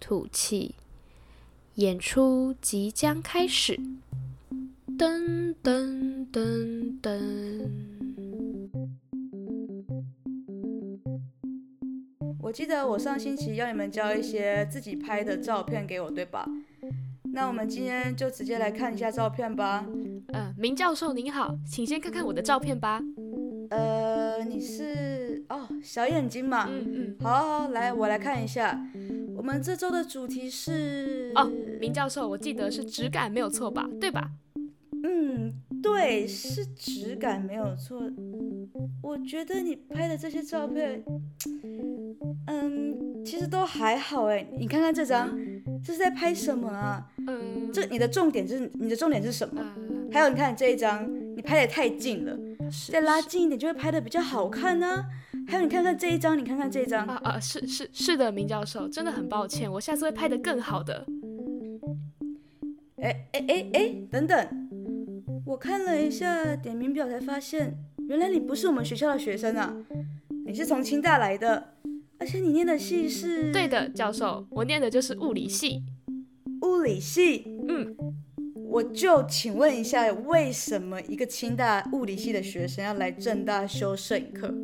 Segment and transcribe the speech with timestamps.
[0.00, 0.74] 吐气，
[1.74, 3.78] 演出即将开始。
[4.98, 7.70] 噔噔噔噔。
[12.40, 16.48] 我记得我上星期要你们交一些自己拍的照片给我，对吧？
[17.32, 19.86] 那我们今天就直接来看一下照片吧。
[20.32, 23.00] 呃，明教授您好，请先看看我的照片吧。
[23.70, 26.68] 呃，你是哦，小眼睛嘛。
[26.68, 27.16] 嗯嗯。
[27.20, 28.78] 好，好，好，来，我来看一下。
[29.36, 33.88] 我们这周的主题是哦，明教授，我记得是质感没有错吧？
[34.00, 34.30] 对吧？
[35.02, 38.02] 嗯，对，是质感没有错。
[39.02, 41.02] 我觉得你拍的这些照片，
[42.48, 44.46] 嗯，其实都还好哎。
[44.58, 45.38] 你看看这张，
[45.82, 47.08] 这是在拍什么啊？
[47.26, 49.64] 嗯，这你的重点是你的重点是什么？
[50.12, 52.36] 还有你看这一张，你拍的太近了，
[52.90, 55.04] 再拉近一点就会拍的比较好看呢。
[55.46, 61.06] 还有，你看看这一张，你看看这一张啊啊，是是是的，明教授，真的很抱歉，我下次会拍的更好的。
[63.02, 64.68] 哎哎哎哎，等等，
[65.46, 67.76] 我看了一下点名表才发现，
[68.08, 69.74] 原来你不是我们学校的学生啊，
[70.46, 71.74] 你是从清大来的，
[72.18, 73.50] 而且你念的系是？
[73.52, 75.82] 对的，教授，我念的就是物理系。
[76.62, 77.96] 物理系，嗯，
[78.70, 84.54] 我就请问一下，为什么一个清大物理系的学生要来政大修摄影课？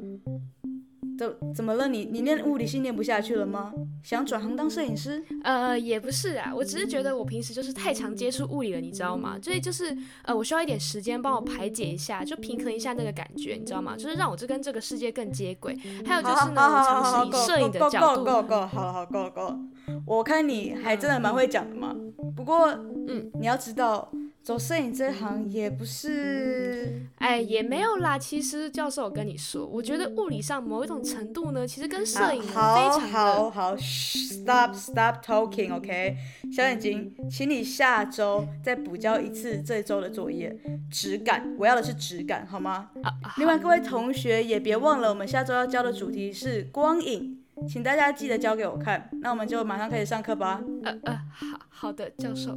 [1.19, 1.89] 怎怎么了？
[1.89, 3.72] 你你念物理系念不下去了吗？
[4.03, 5.22] 想转行当摄影师？
[5.42, 9.39] 呃，也不是啊，我只是觉得我平时就是太常接触物理了，你知道吗？
[9.42, 13.97] 所以就是呃，我需要一点时间帮我排解一下，就平衡一下那个感觉，你知道吗？
[13.97, 15.76] 就是让我这跟这个世界更接轨。
[16.05, 18.25] 还有就是呢，尝试以摄影的角度。
[18.25, 19.59] 够够够，好了好够了够了。
[20.05, 21.94] 我看你还真的蛮会讲的嘛。
[22.37, 22.69] 不过
[23.09, 24.10] 嗯，你要知道。
[24.46, 28.16] 走摄影这行也不是，哎，也没有啦。
[28.16, 33.08] 其实教授，我跟你说，我觉得物理上某一种程度呢，其实跟摄影非常的。
[33.08, 36.16] 好好好，stop stop talking，OK，
[36.52, 40.56] 小眼睛，请你下周再补交一次这周的作业，
[40.92, 42.90] 质感，我要的是质感，好吗？
[43.02, 47.36] 啊，另外各位同学也别忘了，我们下周要交的主题是光影，
[47.68, 49.10] 请大家记得交给我看。
[49.20, 50.62] 那我们就马上开始上课吧。
[50.84, 52.56] 呃呃，好好的，教授。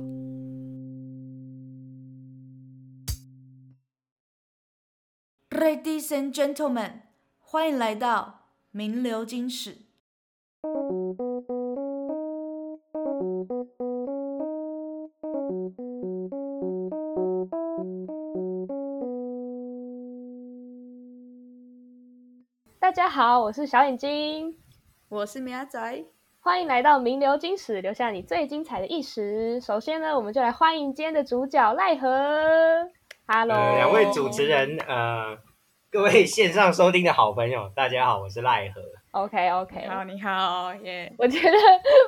[5.59, 7.01] Ladies and gentlemen，
[7.41, 9.75] 欢迎来到名流金史。
[22.79, 24.57] 大家好，我是小眼睛，
[25.09, 26.05] 我是苗仔，
[26.39, 29.59] 欢迎来到名流金史，留下你最精彩的一时。
[29.59, 32.07] 首先呢，我们就来欢迎今天的主角奈何。
[33.27, 35.37] Hello，呃、两位主持人，呃，
[35.91, 38.81] 各位线上收听的好朋友，大家好，我是赖和。
[39.09, 39.89] OK，OK，okay, okay.
[39.89, 41.15] 好，你好，耶、yeah.。
[41.17, 41.57] 我觉得，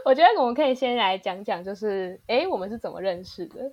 [0.05, 3.71] 我觉得我们可以先来讲讲，就是，哎，我们是怎么认识的？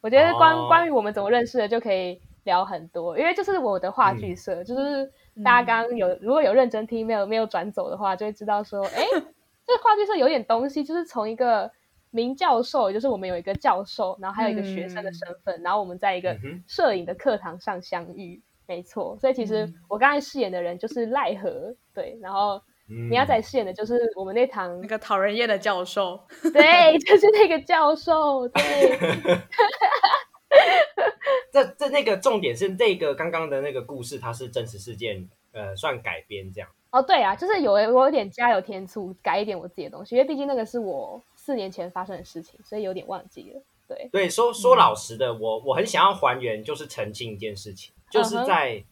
[0.00, 0.66] 我觉得关、oh.
[0.66, 5.12] 关于我们怎么认识的，就可以聊很多，因为就是我的话剧社，嗯、就是
[5.44, 11.70] 大家刚刚有、嗯、如果有认真听，没有没有转走的话，就会知道说，哎，这个话剧社有点东西，就是从一个。
[12.12, 19.18] 名教授，也就是我们有一个教授，然后还有一个学生的身份，嗯、然后我们在一个摄影的课堂上相遇，嗯、没错。
[19.20, 22.62] 所以其实我刚才饰演的人就是赖何，对，然后
[23.10, 26.20] 苗仔饰演的就是我们那堂那个讨人厌的教授，
[26.54, 28.62] 对，就是那个教授，对。
[31.52, 36.70] 这这那个重点是这个刚刚的那个故事，它是真实事件，呃，算改编这样。
[36.92, 41.20] 哦，对啊，就是有我有点加油添醋，改一点我自己的东西，因为毕竟那个是我。
[41.34, 43.62] 四年前发生的事情，所以有点忘记了。
[43.90, 48.84] 对对，说说老实的，嗯、我我很想要还原，就是澄清一件事情，就是在、uh huh.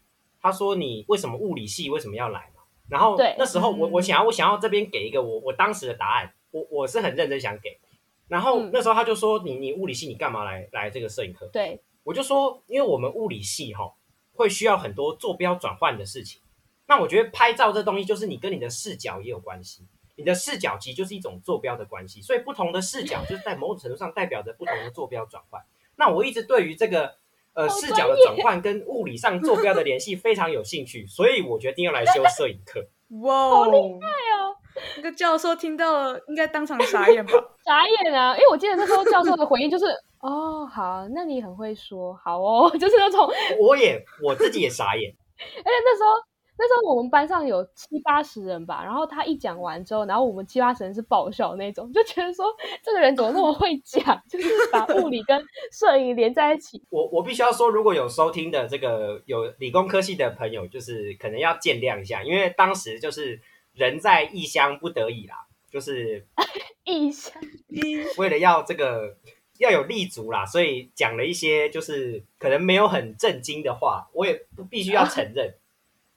[0.42, 2.62] 他说你为什么物理系为什么要来嘛？
[2.88, 7.78] 然后那时候我对我想要我想要这边给一个我我当时的答案，我我是很认真想给。
[8.26, 11.46] 然后那时候他就说你你物理系你干嘛来来这个摄影课？
[11.52, 13.94] 对，我就说因为我们物理系哈
[14.34, 16.40] 会需要很多坐标转换的事情，
[16.86, 19.86] 那我觉得拍照这东西就是你跟你的视角也有关系。
[20.18, 25.62] 你的视角其实就是一种坐标的关系，所以不同的视角就是在某种程度上代表着不同的坐标转换。
[25.96, 27.14] 那我一直对于这个
[27.54, 32.84] 呃视角的转换跟物理上坐标的联系非常有兴趣，所以我决定要来修摄影课。
[33.22, 34.08] 哇，好厉害
[34.42, 34.54] 哦！
[34.96, 37.32] 那个教授听到了，应该当场傻眼吧？
[37.64, 38.34] 傻眼啊！
[38.36, 39.86] 因为我记得那时候教授的回应就是
[40.20, 43.26] ：“哦，好，那你很会说，好哦。”就是那种，
[43.60, 45.14] 我也我自己也傻眼。
[45.38, 46.10] 而且那时候。
[46.60, 52.46] 那时候我们班上有七八十人吧，然后他一讲完之后，然后我们七八十人是爆笑那种，就觉得说
[52.82, 55.40] 这个人怎么那么会讲， 就是把物理跟
[55.70, 56.82] 摄影连在一起。
[56.90, 63.40] 我我必须要说，如果有收听的这个有理工科系的朋友，就是可能要见谅一下，因为当时就是
[63.74, 66.26] 人在异乡不得已啦，就是
[66.84, 67.40] 异乡，
[68.16, 69.16] 为了要这个
[69.58, 75.54] 要有立足啦，所以讲了一些就是可能没有很震惊的话，我也不必须要承认。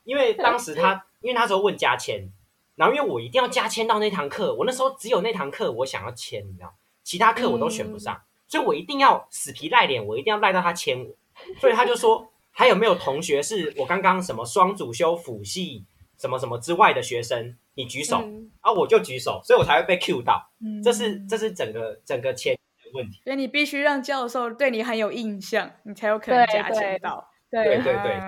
[0.03, 2.29] 因为当时他，因为那时候问加签，
[2.75, 11.15] 然后因为我一定要加签到那堂课，我那时候只有那堂课我想要签，你知道，其他课我都选不上，嗯、所以我一定要死皮赖脸，我一定要赖到他签我。
[11.59, 15.85] 所以他就说，还有没有同学是我刚刚什么双主修辅系
[16.17, 20.51] 什么什么之外的学生，你举手，嗯、啊，我就举手，所以我才会被 Q 到。
[20.63, 23.21] 嗯、这是这是整个整个签的问题。
[23.23, 27.27] 所以你必须让教授对你很有印象，你才有可能加签到。
[27.49, 28.19] 对对对，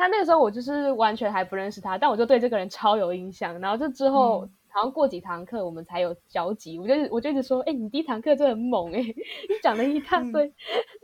[0.00, 3.60] 他那个时候我就是完全还不认识他，但我就对这个人超有印象。
[3.60, 6.78] 然后就之后，嗯、好像过几堂课我们才有交集。
[6.78, 10.50] 我就我就一直说，哎、欸，你第一堂课真的很猛哎、欸，你讲了一大堆，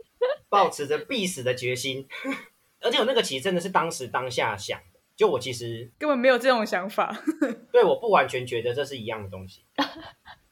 [0.49, 2.07] 抱持着必死的决心。
[2.81, 7.15] 而且我那个其实真的是当时当下想的，就我其实根本没有这种想法。
[7.71, 9.63] 对，我不完全觉得这是一样的东西。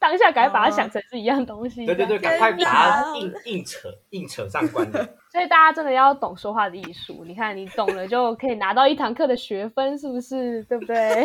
[0.06, 5.04] 当下赶快把它想成是一样东西，对对对，赶快把它硬硬扯硬扯上关联。
[5.32, 7.24] 所以大家真的要懂说话的艺术。
[7.24, 10.62] 你看，你懂了就可以拿到一堂课的学分，是不是？
[10.64, 11.24] 对不对？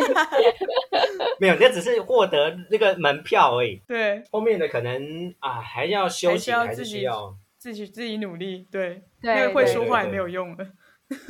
[1.38, 3.80] 没有，那只是获得那个门票而已。
[3.86, 8.66] 对，后面的可能啊，还要修行，还是需要自己自己努力。
[8.68, 10.66] 对，对，因为会说话也没有用了。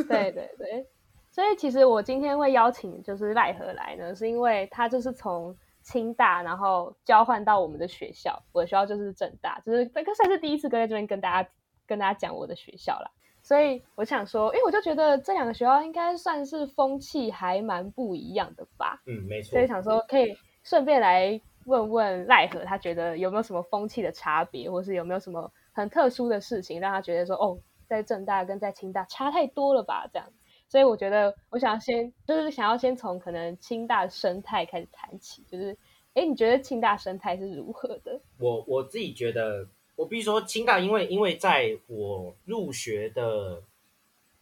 [0.08, 0.86] 对对对，
[1.30, 5.54] 所以其实我今天会邀请就是赖何来呢，是因为他就是从。
[5.82, 11.48] 清大，然后交换到我们的学校，我的学校就是政大，就是这个算是第一次跟在这边跟大家
[11.86, 13.10] 跟大家讲我的学校啦。
[13.42, 19.02] 所以我想说，哎，我就觉得这两个学校应该算是风气还蛮不一样的吧。
[19.06, 19.50] 嗯，没错。
[19.50, 20.32] 所以想说可以
[20.62, 27.58] 顺便来问问赖和，他觉得有没有什么风气的差别，或是有没有什么很特殊的事情，让他觉得说，哦，
[27.88, 30.08] 在政大跟在清大差太多了吧？
[30.12, 30.28] 这样。
[30.72, 35.76] 所以我觉得，我想要先，就是想要先从可能清大生态开始谈起，就是，
[36.14, 38.18] 哎，你觉得清大生态是如何的？
[38.38, 43.62] 我我自己觉得，我必须说清大，因为因为在我入学的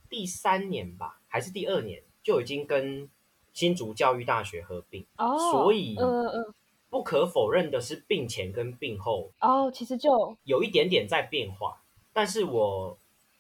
[0.09, 3.11] 第三年吧，还是第二年，就已经跟
[3.53, 6.55] 新竹教育大学合并，哦，所以，嗯嗯，
[6.89, 12.97] 不可否认的是，病前跟病后，哦，其实就有一点点在变化，但是我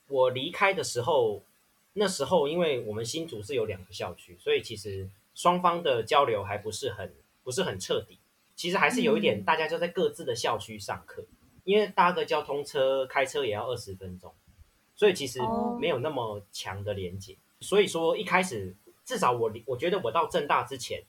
[0.08, 1.40] 我离开的时候。
[1.92, 8.20] 那时候，因为我们新竹是有两个校区，所以其实双方的交流还不是很不是很彻底。
[8.54, 14.32] 其实还是有一点，大家就在各自的校区上课，嗯、因为搭个交通车开车也要二十分钟，
[14.94, 15.40] 所以其实
[15.80, 17.32] 没有那么强的连接。
[17.32, 21.02] 哦、所以说一开始，至少我我觉得我到正大之前，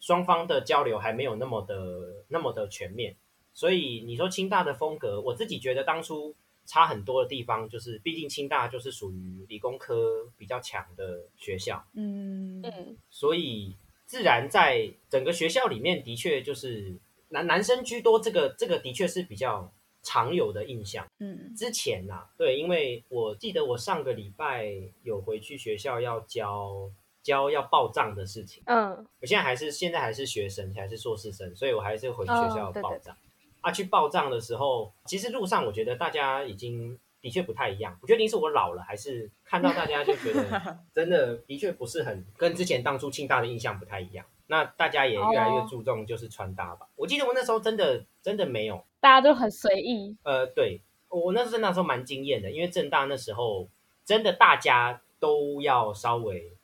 [0.00, 3.16] 双方的交流还没有那么的那么的全面。
[3.54, 6.36] 所以你说清大的风格，我自己觉得当初。
[6.70, 12.62] 差很多的地方就是，毕竟清大就是属于理工科比较强的学校，嗯。
[12.62, 13.74] 嗯，所以
[14.06, 16.96] 自然在整个学校里面，的确就是
[17.30, 19.72] 男男生居多，这个这个的确是比较
[20.04, 21.04] 常有的印象。
[21.18, 26.88] 嗯，之前呐、啊，对，因为我记得我上个礼拜有回去学校要交
[27.20, 28.90] 交要报账的事情，嗯，
[29.20, 33.12] 我现在还是现在还是学生，还是硕士生，所以我还是回学校要报账。
[33.12, 33.29] 哦，对对
[33.60, 37.96] 啊，去报账的时候，其实路上我觉得大家已经的确不太一样。
[38.00, 44.24] 不确定是我老了，还是看到大家就觉得 真的的确不是很跟之前当初清大的印象不太一样。
[44.46, 46.88] 那大家也越来越注重就是穿搭吧。
[46.96, 50.16] 我记得我那时候真的真的没有，大家都很随意。
[50.22, 53.68] 呃，对，我那时候那时候蛮惊艳的，因为正大那时候
[54.04, 56.56] 真的大家都要稍微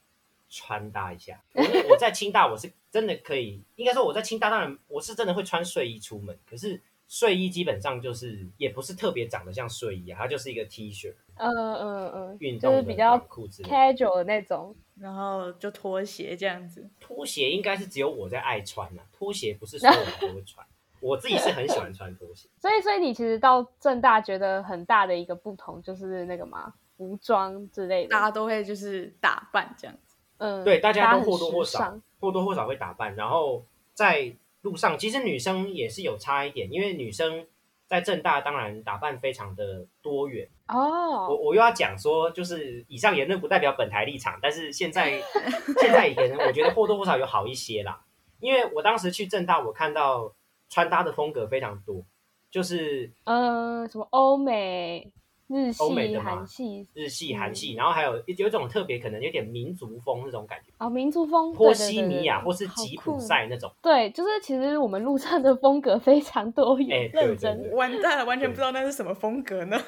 [0.48, 1.42] 穿搭一下。
[1.52, 2.72] 我我在 清大我是。
[2.88, 6.34] 真的可以，应该说我在清大，当然我是真的会穿睡衣出门。
[6.48, 16.88] 可是睡衣基本上就是也不是特别长得像睡衣啊，它就是一个 T 恤，嗯嗯嗯，运动的就是比较 casual 的那种，然后就拖鞋这样子。
[16.98, 20.66] 拖鞋应该是只有我在爱穿啊，拖鞋不是所有人都会穿，
[21.00, 22.48] 我自己是很喜欢穿拖鞋。
[22.60, 30.16] 所以，所以你其实到正大觉得很大的一个不同就是那个嘛，服装之类的，大家都会就是打扮这样子。
[30.38, 31.98] 嗯，对，大家都或多或少。
[32.18, 34.34] 或多或少会打扮，然后在
[34.66, 37.46] 路上，其实女生也是有差一点，因为女生
[37.86, 41.28] 在正大当然打扮非常的多元哦。
[41.28, 45.22] 我我又要讲说，就是以上言论不代表本台立场，但是现在
[45.80, 48.02] 现在一个人，我觉得或多或少有好一些啦。
[48.40, 50.34] 因为我当时去正大，我看到
[50.68, 52.04] 穿搭的风格非常多，
[52.50, 55.12] 就是呃，什么欧美。
[55.48, 63.70] 日系、韩系、日系、韩系，然后还有有一种特别，可能有点民族风那种感觉哦，民族风，波西米亚或是吉普赛那种。
[63.80, 67.72] 对，就是其实我们路上的风格非常多元，认真。
[67.74, 69.80] 完蛋了，完全不知道那是什么风格呢？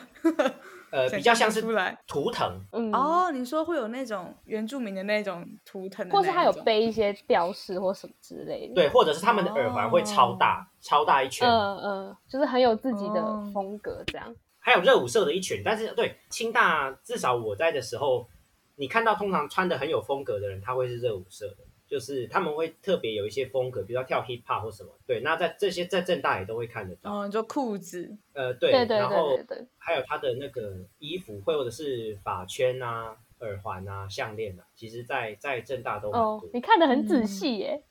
[0.91, 1.61] 呃， 比较像是
[2.07, 2.49] 图腾。
[2.73, 8.75] 嗯哦，你说会有那种原住民的那种图腾，或是他有背一些吊饰或什么之类的。
[8.75, 11.49] 对，或者是他们的耳环会超大，超大一圈。
[11.49, 13.23] 嗯嗯，就是很有自己的
[13.53, 14.35] 风格这样。
[14.69, 18.29] 还有热舞社的一群，但是对清大至少我在的时候，
[18.77, 24.91] 你看到通常穿的很有风格的人，他会是热舞社的，就是他们会特别有一些风格，比如说跳 hip hop 或什么。
[25.07, 27.11] 对，那在这些在正大也都会看得到。
[27.11, 29.39] 哦，你说裤子，呃，对对对，然后
[29.79, 36.21] 还有他的那个衣服，或者是发圈啊、耳环啊、项链啊，其实在在正大都很多。
[36.21, 37.83] 哦，你看的很仔细耶。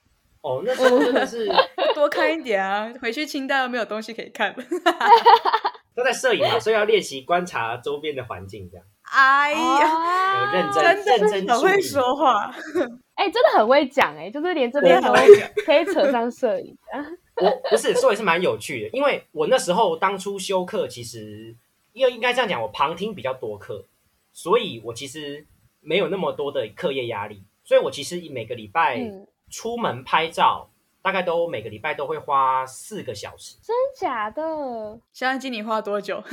[0.42, 1.50] 哦，那时候真的是
[1.96, 4.56] 多看一点啊，回去清大又没有东西可以看。
[5.98, 8.86] 都在摄影嘛，所以要练习观察周边的环境，这样。
[9.02, 12.54] 哎呀，认真认真，很会说话。
[13.16, 15.12] 哎，真的很会讲哎，就是连这边都
[15.66, 16.78] 可以扯上摄影。
[17.42, 21.56] 我不是，说也是蛮有趣的，因为我那时候当初修课，其实
[21.94, 23.84] 因为应该这样讲，我旁听比较多课，
[24.34, 25.48] 所以我其实
[25.80, 29.02] 没有那么多的课业压力，所以我其实每个礼拜
[29.50, 30.70] 出门拍照。
[31.08, 34.44] 大概都每个礼拜都会花四个小时，真假的？
[35.14, 36.22] 小眼睛，你花多久？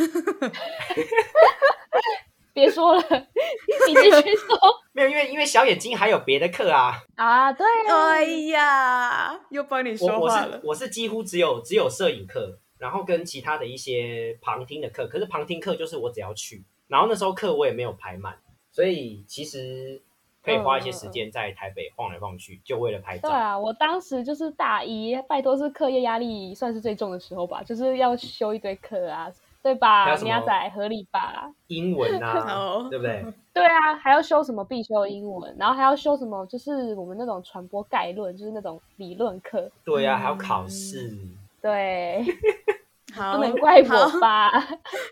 [2.52, 4.59] 别说了，你继续说。
[4.90, 7.00] 没有，因为因为小眼睛还有别的课啊。
[7.14, 8.11] 啊，对啊。
[8.14, 10.61] 哎呀，又帮你说话了。
[10.64, 15.07] 我，我是我是几乎只有只有摄影课，然后跟其他的一些旁听的课。
[15.07, 18.37] 可是旁听课就是我只要去，然后那时候课我也没有排满，
[18.73, 20.02] 所以其实。
[20.45, 23.29] 可以花一些时间在台北晃来晃去，就为了拍照。
[23.29, 29.33] 对啊，我当时就是大一，拜托是课业压力算是最重的时候吧，就是要修一堆课啊，
[29.63, 30.15] 对吧？
[30.17, 31.51] 你要仔合理吧？
[31.69, 33.25] 英文啊， 对不对？
[33.55, 39.71] 对啊，还要修什么必修英文，然后还要修什么，就是我们那种传播概论，就是那种理论课。
[39.85, 41.17] 对啊，还要考试。
[41.63, 42.23] 对。
[43.14, 44.50] 好，不能怪我吧？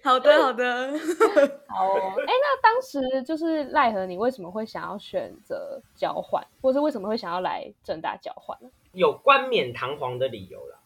[0.02, 0.92] 好的，好的，
[1.68, 2.14] 好哦。
[2.18, 8.68] 哎，那当时就是奈何，你为什么会想要选择交换，或是为什么会想要来正大交换呢？
[8.92, 10.78] 有冠冕堂皇的理由啦，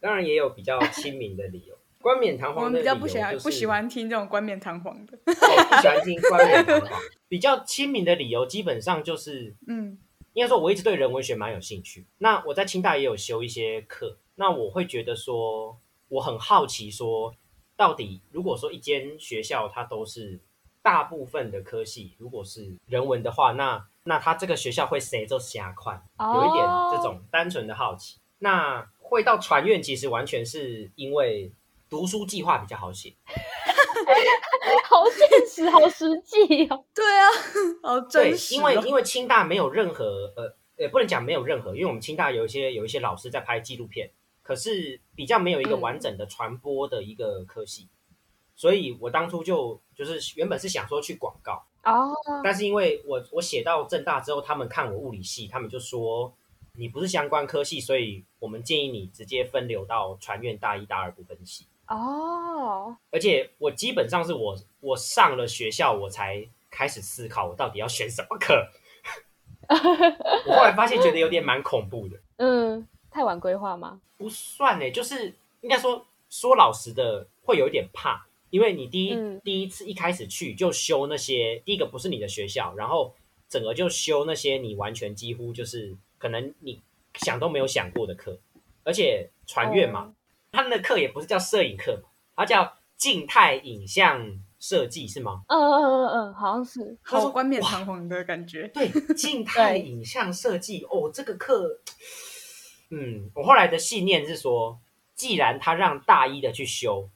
[0.00, 1.78] 当然也有比较亲民的理由。
[2.00, 7.00] 冠冕堂皇的理由，就是，我们比较不喜欢不喜欢听这种冠冕堂皇的， 不喜欢听冠冕堂皇。
[7.28, 9.96] 比较亲民的理由，基本上就是，嗯，
[10.32, 12.04] 应该说我一直对人文学蛮有兴趣。
[12.18, 15.78] 那我在清大也有修一些课，那我会觉得说。
[16.12, 17.34] 我很好奇，说
[17.74, 20.38] 到底，如果说一间学校它都是
[20.82, 26.02] 大部分的科系，如果是人文的话，那那它这个学校会谁就瞎款？
[26.18, 28.18] 有一点这种单纯的好奇。
[28.40, 31.50] 那会到传院，其实完全是因为
[31.88, 33.14] 读书计划比较好写，
[34.84, 36.84] 好现实，好实际哦。
[36.94, 37.28] 对啊，
[37.82, 38.58] 好真实哦。
[38.58, 44.10] 对，因为因为清大没有任何呃，也不能讲没有任何，因为我们清大有一些有一些老师在拍纪录片。
[44.52, 48.14] 可是比较没有一个完整的传播的一个科系，嗯、
[48.54, 52.12] 所以我当初就就是原本是想说去广告哦，
[52.44, 56.30] 但是因为我我写到正大之后，他们看我物理系，他们就说
[56.74, 62.94] 你不是相关科系，所以我们建议你直接分流到传院大一大二部分系哦。
[63.10, 68.70] 而且我基本上是我我上了学校，我才开始思考我到底要选什么课。
[70.46, 72.86] 我后来发现觉得有点蛮恐怖的，嗯。
[73.12, 74.00] 太晚规划吗？
[74.16, 83.14] 不算呢，就是应该说说老实的，会有一点怕，因为你第一、嗯、第一次一开始去就修那些，第一个不是你的学校，然后
[83.48, 86.80] 整个就修那些你完全几乎就是可能你
[87.14, 88.38] 想都没有想过的课，
[88.82, 90.14] 而且传院嘛，
[90.52, 95.42] 他们的课也不是叫摄影课嘛，它叫静态影像设计是吗？
[95.48, 98.68] 嗯嗯嗯嗯，好像是，好冠冕堂皇的感觉。
[98.68, 101.80] 对，静态 影像设计哦，这个课。
[102.94, 104.78] 嗯，我后来的信念是说，
[105.14, 107.08] 既然他让大一的去修，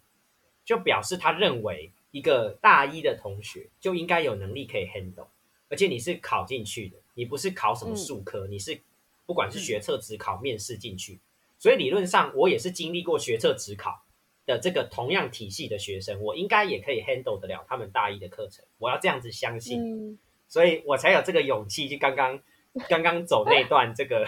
[0.65, 5.27] 就表示他认为一个大一的同学就应该有能力可以 handle，
[5.69, 8.81] 而且你是考进去的，你不是考什么数科，嗯、你是
[9.27, 11.21] 不管是学测、职考、面试进去，
[11.59, 14.03] 所以理论上我也是经历过学测、职考
[14.47, 20.19] 的这个同样体系的学生，我应该也可以 handle 得了他们大一的课程，我要这样子相信，嗯、
[20.49, 22.41] 所以我才有这个勇气，就刚刚
[22.89, 24.27] 刚刚走那 段这个。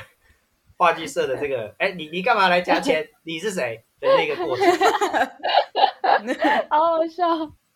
[0.78, 3.06] 话剧社的这个， 哎，你你干嘛来加钱？
[3.24, 4.66] 你是谁的那个过程？
[6.70, 7.26] 好好笑。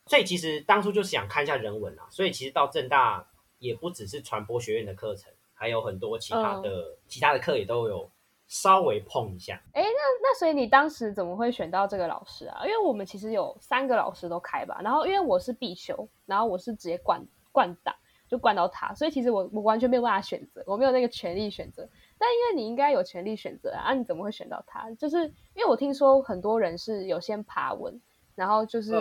[0.06, 3.26] 所以其实当初就是想看一下人文啊，所以其实到正大
[3.58, 8.10] 也不只是传播学院的课程，还有很多其他的、嗯、其他的课也都有
[8.48, 9.60] 稍微碰一下。
[9.72, 9.88] 哎，那
[10.22, 12.62] 那所以你当时怎么会选到这个老师啊？
[12.64, 17.94] 因为我们其实有三个老师都开吧，然后因为我是必修，然后我是直接灌灌档，
[18.28, 21.88] 就灌到他，所以其实我我完全没有办法选择，我没有那个权利选择。
[22.22, 24.88] 但因为你应该有权利选择啊，啊你怎么会选到他？
[24.92, 28.00] 就是因为我听说很多人是有先爬文，
[28.36, 28.92] 然后就是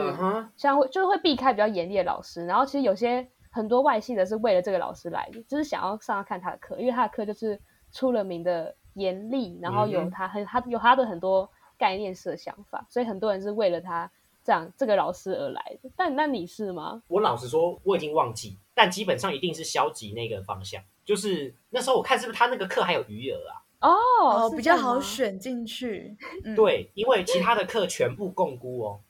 [0.57, 7.59] 像会就是会避开比较严厉的老师，然后其实有些很多外系的是为了这个老师来的，就是想要上来看他的课，因为他的课就是
[7.91, 8.75] 出了名的。
[8.95, 14.11] 严厉，然后有他很他有他的很多概念式的想法，所以很多人是为了他
[14.43, 15.89] 这样这个老师而来的。
[15.95, 17.01] 但那你是吗？
[17.07, 20.83] 我老实说，我已经忘记，但基本上一定是消极那个方向。
[21.11, 23.59] 就是那时候我看是不是他那个课还有余额啊？
[23.81, 26.15] 哦，比较好选进去。
[26.45, 29.01] 嗯、对，因为其他的课全部共估哦，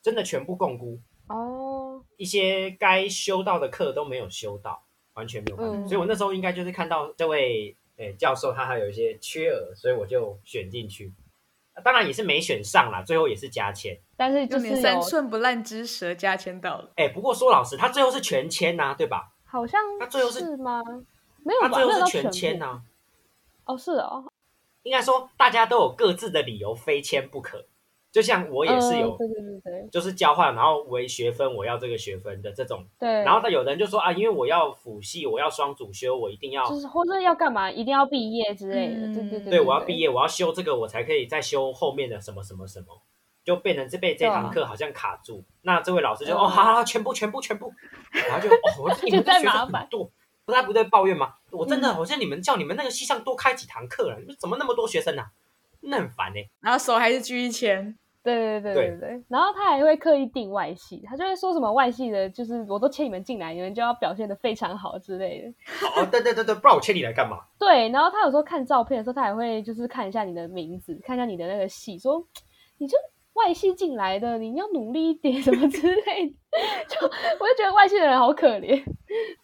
[0.00, 2.04] 真的全部共估哦。
[2.16, 4.84] 一些该修到的课都没有修到，
[5.14, 5.76] 完全没有办法。
[5.76, 7.76] 嗯、所以我那时候应该就是看到这位。
[7.98, 11.12] 欸、教授他还有一些缺额，所以我就选进去，
[11.84, 16.90] 当然也是没选上啦，最后也是加签，但是就是三寸不烂之舌加签到了。
[16.96, 19.32] 哎、欸，不过说老实，他最后是全签呐、啊，对吧？
[19.44, 20.82] 好像他最后是吗？
[21.44, 22.82] 没有吧，他最后是全签呐、啊。
[23.64, 24.24] 哦，是哦，
[24.82, 27.66] 应该说大家都有各自的理由非签不可。
[28.10, 32.84] 就像我也是有，对对对对，就是交换，然后为学分，我要这个学分的这种。
[32.98, 33.08] 对。
[33.08, 39.14] 然后他有人就说啊，因为我要辅系，我要双主修，我一定要，就是或者要干嘛，一定要毕业之类的。
[39.14, 39.50] 对对对。
[39.52, 42.88] 对，我要毕业，我要修这个，我才可以再修后面的什么什么什么，
[43.42, 45.42] 就变成这被这堂课好像卡住。
[45.62, 47.72] 那这位老师就哦，好好好，全部全部全部，
[48.12, 50.10] 然后就哦，你们 这学生很多，
[50.44, 51.34] 不太不对抱怨吗？
[51.50, 55.30] 我真的好像你们叫你们那个系上多开几堂课了，你们怎么那么多学生啊？
[55.80, 56.38] 那很烦呢。
[56.60, 57.96] 然后手还是继续签。
[58.24, 65.48] 对对对对对，对，然后他还会刻意定外系，他就会说什么外系的，就是我都签你们进来，你们就要表现的非常好之类的。
[65.96, 67.40] 哦，对对对对，不然我签你来干嘛？
[67.58, 72.24] 对，然后他有时候看照片的时候，他还会就是看一下你的名字，看一下你的那个系，说
[72.78, 72.96] 你就
[73.32, 76.34] 外系进来的，你要努力一点什么之类的。
[76.86, 78.80] 就我就觉得外系的人好可怜。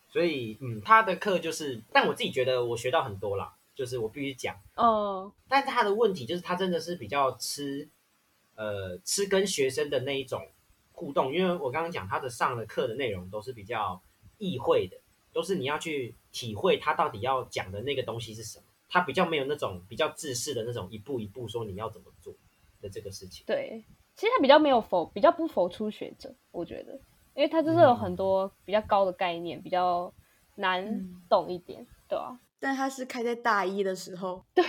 [0.09, 7.89] 所以，嗯，他的课就是，但我自己觉得我学到很多啦，就是我必须讲，哦，但他的问题就是他真的是比较吃。
[8.61, 10.45] 呃，吃跟学生的那一种
[10.91, 14.03] 互动，因为我刚刚讲他的上的课的内容都是比较
[14.37, 14.97] 意会的，
[15.33, 22.35] 都是你要去体会他到底要讲的那个东西是什么，他比较没有那种比较自式的那种一步一步说你要怎么做
[22.81, 23.45] 的这个事情。
[23.47, 23.85] 对，
[24.17, 26.99] 其实他比较没有否，比较不否初学者，我觉得，
[27.39, 30.13] 因为他就是有很多比较高的概念，嗯、比较
[30.57, 30.85] 难
[31.29, 32.37] 懂一点，对吧？
[32.59, 34.65] 但他是开在大一的时候，对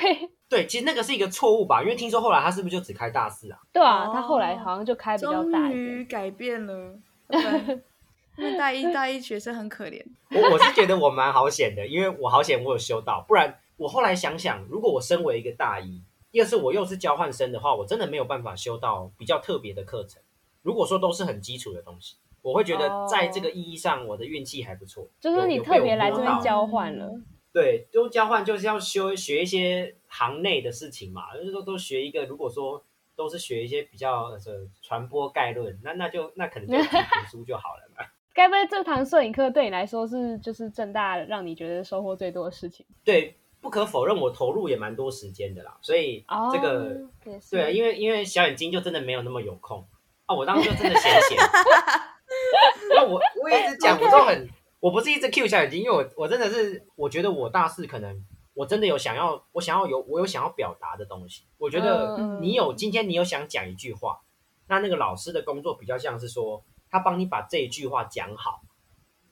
[0.47, 3.58] 对，其实那个是一个错误吧，因为听说后来他是不是就只开大四啊？
[3.73, 5.73] 对啊，他后来好像就开比较大一点。
[5.73, 6.95] 终于改变了，
[8.38, 10.05] 因为大一大一学生很可怜。
[10.29, 16.03] 我我是觉得我蛮好险的，因为我好险我有修到，不然我后来想想，如果我身为一个大一，
[16.34, 20.21] 要是我又是交换生的话，我真的没有办法修到比较特别的课程。
[20.62, 25.08] 如果说都是很基础的东西，我会觉得在这个意义上，我的运气还不错。
[25.19, 27.10] 就是你特别来这边交换了。
[27.52, 32.25] 对，都交换就是要修学一些行内的事情嘛，就是说都学一个。
[32.25, 32.84] 如果说
[33.15, 34.39] 都是学一些比较呃
[34.82, 38.06] 传播概论，那那就那可能就读书就好了嘛。
[38.34, 42.86] 该不会这堂摄影课对你来说是就是正大让你觉得收获最多的事情？
[43.04, 45.75] 对，不可否认我投入也蛮多时间的啦。
[45.82, 46.23] 所以
[46.54, 47.10] 这个、哦、
[47.52, 49.86] 对啊，因为因为小眼睛就真的没有那么有空
[50.28, 50.36] 啊。
[50.36, 51.38] 我当时就真的闲闲，
[52.95, 54.49] 那我我一直讲我都很。
[54.79, 61.43] 我不是一直 Q 小眼睛，因为我我真的是我觉得我大四可能我真的有想要我想要有我有想要表达的东西。
[61.57, 64.21] 我觉得你有今天你有想讲一句话，
[64.67, 68.62] 那那个老师的工作比较像是说他帮你把这一句话讲好。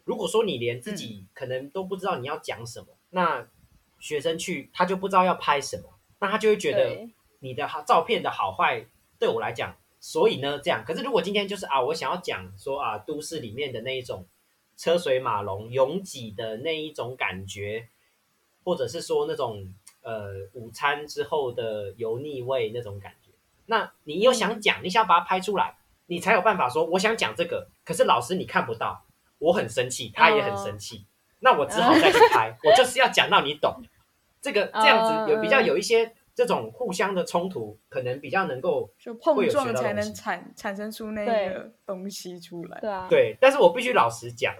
[0.03, 3.47] 如果说你连自己可能都不知道你要讲什么，那
[3.99, 7.07] 学生去他就不知道要拍什么，那他就会觉得
[7.39, 8.85] 你的照片的好坏
[9.17, 9.77] 对我来讲，
[10.07, 10.83] 所以呢这样。
[10.85, 14.25] 可是如果今天就是啊，我想要讲说啊，都市里面的那一种。
[14.79, 17.89] 车水马龙、拥挤的那一种感觉，
[18.63, 23.31] 或者是说那种呃午餐之后的油腻味那种感觉，
[23.65, 27.67] 那你又想讲，你想要把它拍出来，你才有办法说我想讲这个。
[27.83, 29.03] 可是老师你看不到，
[29.39, 31.07] 我很生气，他也很生气，
[31.39, 33.81] 那我只好再去拍， 我就是要讲到你懂。
[34.39, 36.13] 这个这样子有比较有一些。
[36.37, 42.79] 这种互相的冲突，可能比较能够就碰撞才能产产生出那个东西出来。
[42.79, 43.35] 对啊，对。
[43.41, 44.53] 但是我必须老实讲，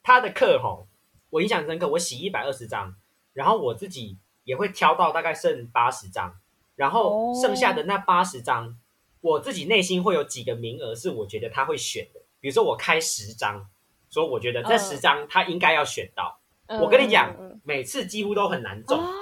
[0.00, 0.86] 他的课吼，
[1.30, 1.88] 我印象深刻。
[1.88, 2.94] 我洗一百二十张，
[3.32, 6.32] 然后我自己也会挑到大概剩八十张，
[6.76, 8.76] 然后剩下的那八十张，哦，
[9.20, 12.20] 我自己内心会有几个名额是我觉得他会选的。
[12.38, 13.68] 比如说我开十张，
[14.08, 16.38] 所以我觉得这十张他应该要选到。
[16.66, 18.96] 嗯，我跟你讲，每次几乎都很难中。
[18.96, 19.12] 哦，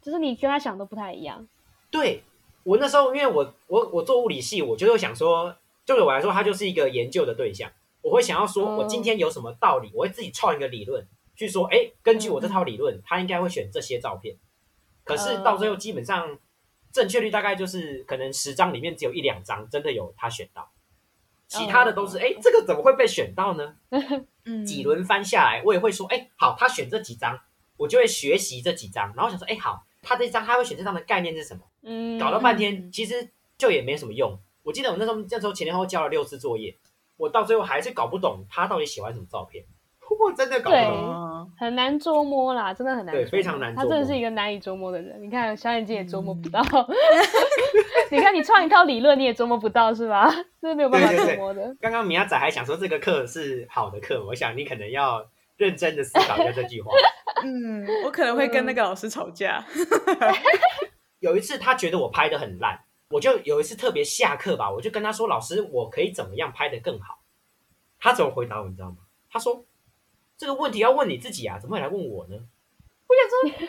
[0.00, 1.44] 就是你跟他想都不太一样。
[1.90, 2.22] 对，
[2.62, 7.70] 我那时候，因为我我我做物理系，我就会想说，对我来说，它就是一个研究的对象。
[8.02, 14.36] 我会想要说，我今天有什么道理，我会自己创一个理论，去说，哎，根据我这套理论，他应该会选这些照片。
[15.04, 16.38] 可是到最后，基本上
[16.92, 20.70] 正确率大概就是，可能十张里面只有一两张真的有他选到，
[21.48, 23.76] 其他的都是，哎，这个怎么会被选到呢？
[24.66, 27.40] 几轮翻下来，我也会说，哎，好，他选这几张，
[27.76, 31.60] 我就会学习这几张，然后想说，哎，好，他这张他会选这张的概念是什么？
[31.82, 34.38] 嗯，搞了半天，其实就也没什么用。
[34.62, 36.76] 我记得我那时候那时候前前后后交了六次作业。
[37.18, 39.64] 我到最后还是搞不懂他到底喜欢什么照片，
[40.20, 43.88] 我真的搞不懂，很难捉摸啦，真的很难捉摸，对，非常难捉摸。
[43.88, 45.22] 他真的是一个难以捉摸的人。
[45.22, 46.94] 你看小眼睛也捉摸不到，嗯、
[48.12, 50.30] 你看你创一套理论你也捉摸不到是吧？
[50.60, 51.74] 这是没有办法捉摸的。
[51.80, 56.92] 刚刚米亚仔还想说这个课是好的课，我想你可能要认真的思考一下这句话。
[57.44, 59.64] 嗯，我可能会跟那个老师吵架。
[61.20, 62.82] 有一次他觉得我拍的很烂。
[63.10, 67.20] 我就有一次特别下课吧，我就跟他说：“老师，我可以怎么样拍的更好？”
[68.00, 68.66] 他怎么回答我？
[68.68, 68.96] 你知道吗？
[69.30, 69.64] 他说
[70.36, 72.34] ：“这个问题要问你自己啊，怎么会来问我呢？”
[73.06, 73.68] 我想说，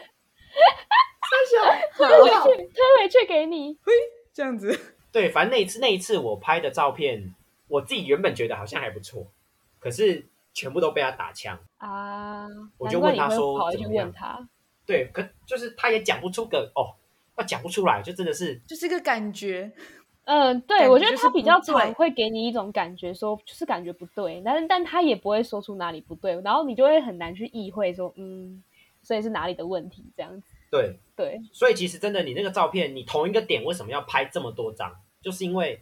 [1.30, 3.94] 三小推回去，推回去给你，嘿，
[4.34, 4.96] 这样子。
[5.12, 7.36] 对，反正那一次，那一次我拍的照片，
[7.68, 9.32] 我自己原本觉得好像还不错，
[9.80, 10.26] 可是
[10.58, 12.48] 全部都被他打枪啊！
[12.80, 14.12] 我就问他说：“怎么样？”
[14.88, 16.98] 对，可就是他也讲不出个哦。
[17.36, 19.72] 他讲不出来，就真的是，就是个感觉。
[20.24, 28.64] 嗯，对，我觉得他比较常会给你一种感觉，说就是感觉不对，但是但他也不会说出哪里不对，然后你就会很难去意会说，嗯，
[29.04, 30.56] 所以是哪里的问题这样子。
[30.72, 34.92] 对对，所以其实真的，你那个照片，你同一个点为什么要拍这么多张？
[35.22, 35.80] 就是因为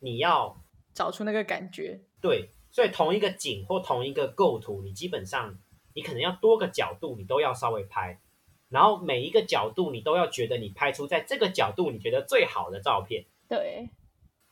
[0.00, 0.54] 你要
[0.92, 1.98] 找出那个感觉。
[2.20, 5.58] 对，所以同一个景或同一个构图，你基本上
[5.94, 8.20] 你可能要多个角度，你都要稍微拍。
[8.68, 13.88] 然后每一个角度，你都要觉得你拍出在这个角度你觉得最好的照片，对，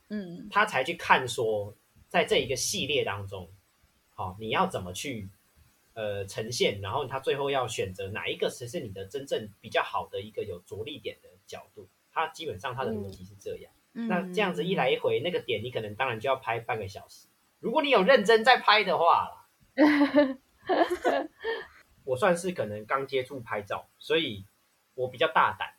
[0.08, 1.74] 嗯，他才去看说，
[2.08, 3.46] 在这一个系列当中，
[4.14, 5.28] 好、哦，你要怎么去
[5.92, 13.70] 呃呈现，然后他最后要选择哪一个才是你的真正比较好的一个有着力点的角度，他基本上他的逻辑是这样。
[13.92, 17.26] 嗯、那这样子一来一回，那个点你可能当然就要拍半个小时，
[17.64, 19.46] 如果你有认真在拍的话
[22.04, 24.44] 我算是可能刚接触拍照，所以
[24.94, 25.70] 我比较大胆，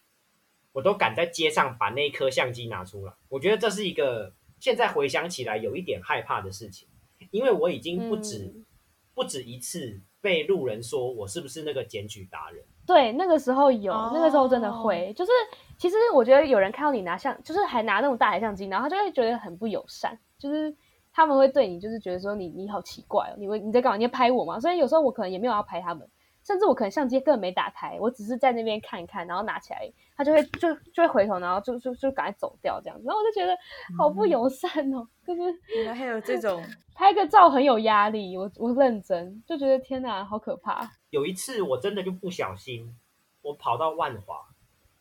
[0.72, 3.14] 我都敢在街上把那颗相机拿出来。
[3.30, 6.90] 我觉得这是一个现在回想起来有一点害怕的事情，
[7.30, 8.66] 因为我已经不止、嗯、
[9.14, 12.66] 不止一次被路人说我是不是那个检举达人。
[12.88, 15.32] 对，那个时候有，那个时候真的会，就是
[15.78, 20.76] 其实我觉得有人看到你拿相，就是还拿那种大台相机，然后他就会觉得很不友善，就是
[21.16, 23.98] 他们会对你就是觉得说你你好奇怪哦，你会你在干嘛？
[23.98, 24.60] 你在拍我吗？
[24.60, 26.08] 所以有时候我可能也没有要拍他们。
[26.44, 33.58] 甚至我可能相机根本没打开，我只是在那边看一看，然后拿起来，他就会就就会回头，然后就就就赶快走掉这样子，然后我就觉得
[33.98, 35.42] 好不友善哦， 就是
[35.76, 40.88] 原来还有这种拍个照很有压力，我我认真就觉得天哪，好可怕。
[41.10, 42.96] 有一次我真的就不小心，
[43.42, 44.46] 我跑到万华，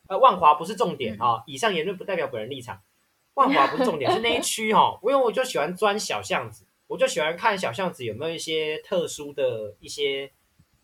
[0.07, 2.79] 呃，万华不是重点啊、嗯哦，以上言论不代表本人立场，
[3.35, 10.31] 万华不是重点，是那一区哈、哦，因为我就喜欢钻小巷子，我就喜欢看小巷子有没有一些特殊的一些。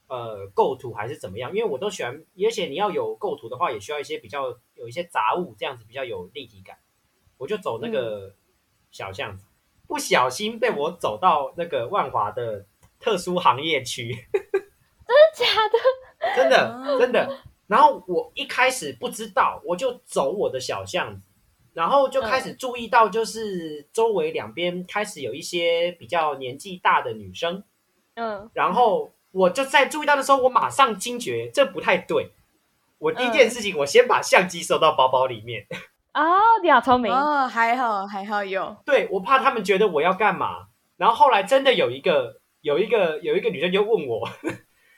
[0.07, 1.55] 呃，构图还是怎么样？
[1.55, 2.13] 因为我都喜欢，
[2.45, 6.77] 而且你要有构图的话，也需要一些比较有一些杂物，这样子比较有立体感。
[7.37, 8.35] 我就走那个
[8.91, 9.55] 小巷子，嗯、
[9.87, 12.65] 不小心被我走到那个万华的
[12.99, 14.13] 特殊行业区。
[14.33, 16.35] 真的假的？
[16.35, 17.37] 真的真的。
[17.67, 21.21] 然后我一开始不知道，我就走我的小巷子，
[21.73, 27.63] 然后就开始注意到，就是周围两边开始有一些比较年纪大的女生。
[28.15, 29.11] 嗯，然后。
[29.33, 32.31] 我就在注意到的时候，我马上惊觉这不太对。
[32.97, 35.65] 我第一件事情，我先把相机收到包包里面。
[36.13, 38.75] 哦，你好聪明哦，还好还好有。
[38.85, 40.67] 对，我怕他们觉得我要干嘛。
[40.97, 44.27] 然后后来真的有一个有一个有一个女生就问我：“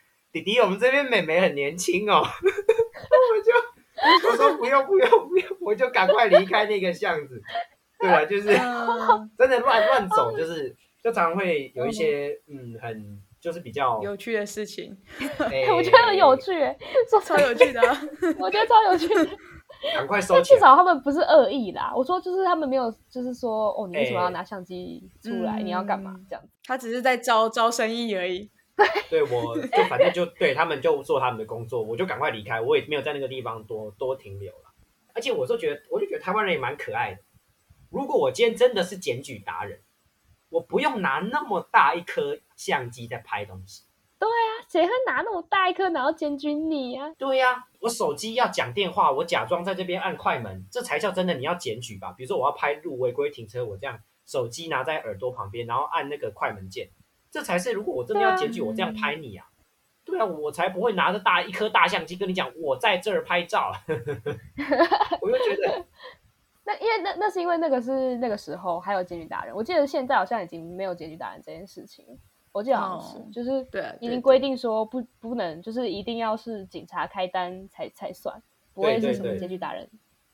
[0.33, 2.23] 弟弟，我们这边妹妹很年轻哦。
[2.25, 3.51] ”我就
[4.31, 7.41] 我说不用不用不用，我就赶快离开那个巷子。
[7.99, 8.47] 对啊，就是
[9.37, 13.21] 真的乱乱走，就是就常常会有一些嗯很。
[13.43, 14.97] 就是比较有趣的事情，
[15.51, 16.53] 欸、我觉得很有趣，
[17.11, 17.81] 说超有趣的，
[18.39, 19.37] 我觉得超有趣的。
[19.93, 20.53] 赶快收起。
[20.53, 21.91] 至少他们不是恶意啦。
[21.93, 25.57] 我说就是他们没有，就是说哦，你为什么要拿相机出来？
[25.57, 26.15] 欸、你要干嘛？
[26.29, 26.49] 这样子。
[26.65, 28.49] 他只是在招招生意而已。
[29.09, 34.73] 对，我就反正就对他们就做他们的工作，我就赶快离开，我也没有在那个地方多多停留了。
[35.13, 37.19] 而且我就觉得，我就觉得台湾人也蛮可爱的。
[37.89, 39.79] 如果我今天真的是检举达人。
[40.53, 43.85] 我不用拿那么大一颗相机在拍东西。
[44.19, 47.09] 对啊，谁会拿那么大一颗然后检举你啊？
[47.17, 52.13] 对呀、啊，我手机要讲电话，我假装在这边按快门，这才叫真的你要检举吧？
[52.15, 56.91] 比如说我要拍路违规停车，我这样手机拿在耳朵旁边，然后按那个快门键，
[57.33, 59.49] 这才是如果我真的要检举，我这样拍你啊。
[60.05, 63.71] 对啊，我才不会拿着大一颗大相机跟你讲，我在这儿拍照。
[65.19, 65.83] 我就觉得，
[66.63, 72.05] 那因为那那是因为那个是那个时候还有检举达人，我记得现在好像已经没有检举达人这件事情。
[72.51, 78.39] 我记得好像是，哦、就是对，已经规定说不不能，就是一定要是警察开单才才算，
[78.75, 79.89] 不会是什么检举达人，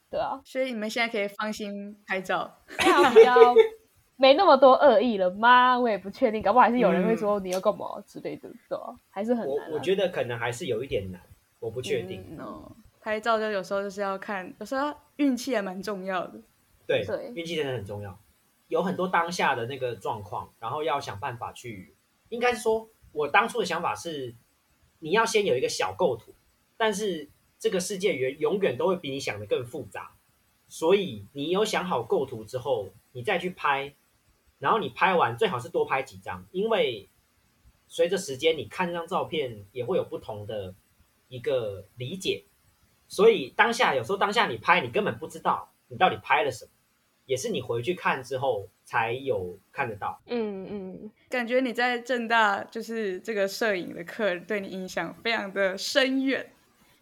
[0.09, 0.41] 对啊。
[0.43, 2.57] 所以你们现在可以放心拍照，
[3.13, 3.55] 不 要
[4.21, 5.79] 没那么多恶意了吗？
[5.79, 8.49] 我也不确定，搞不好还是有人会说你要干嘛之类的，
[9.09, 9.67] 还是很难、啊。
[9.69, 11.21] 我我觉得可能还是有一点难，
[11.59, 12.21] 我不确定。
[12.31, 16.37] 嗯、哦，拍照就有时候就是要看，有时候运气也蛮重要的。
[16.85, 17.01] 对，
[17.33, 18.19] 运气真的很重要。
[18.67, 21.95] 有很多当下的那个状况，然后要想办法去，
[22.27, 24.35] 应该是说，我当初的想法是，
[24.99, 26.35] 你要先有一个小构图，
[26.75, 30.11] 但是这个世界永永远都会比你想的更复杂，
[30.67, 33.95] 所以你有想好构图之后，你再去拍。
[34.59, 37.09] 然后你拍完最好是多拍几张，因为
[37.87, 40.75] 随着时间，你看这张照片也会有不同的
[41.27, 42.43] 一个理解。
[43.07, 46.71] 所以当下有时候当下你拍，你根本不知道你到底拍了什么，
[47.25, 50.21] 也是你回去看之后才有看得到。
[50.27, 56.51] 嗯嗯，感觉你在正大就是这个摄影的课对你影响非常的深远。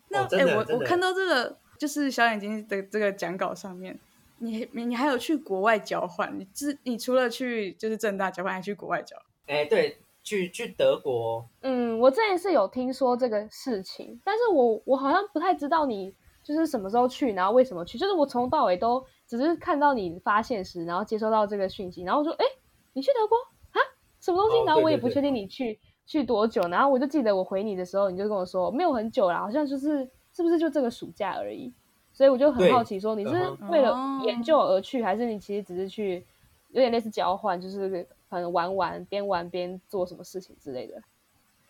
[0.10, 4.00] 那哎、哦，我我看到这个就是小眼睛的这个讲稿上面。
[4.40, 6.38] 你你还有去国外交换？
[6.40, 9.16] 你自你除了去就是正大交换，还去国外交？
[9.48, 11.48] 哎，对，去去德国。
[11.62, 17.98] 嗯，我之前是有听说这个事情，但是我我好像不太知道你就是什么时候去，然后为什么去。
[17.98, 22.46] 就是我从头到尾都只是看到你发现时，然后接收到这个讯息，然后说，哎，
[22.94, 23.38] 你去德国
[23.72, 23.80] 啊？
[24.20, 24.66] 什么东西？
[24.66, 31.74] 然后我也不确定你去、哦、去多久，然后我就记得我回你的时候，你就跟我说没有很久啦，好像就是是不是就这个暑假而已。
[32.18, 33.30] 所以我就很好奇，说你是
[33.70, 36.26] 为了研究而去，还是你其实只是去
[36.72, 41.00] 有点类似交换，就是可能玩玩，边玩边做什么事情之类的。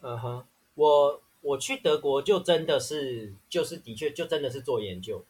[0.01, 5.21] 嗯哼，我我去德国就真的是，就是的确就真的是做研究。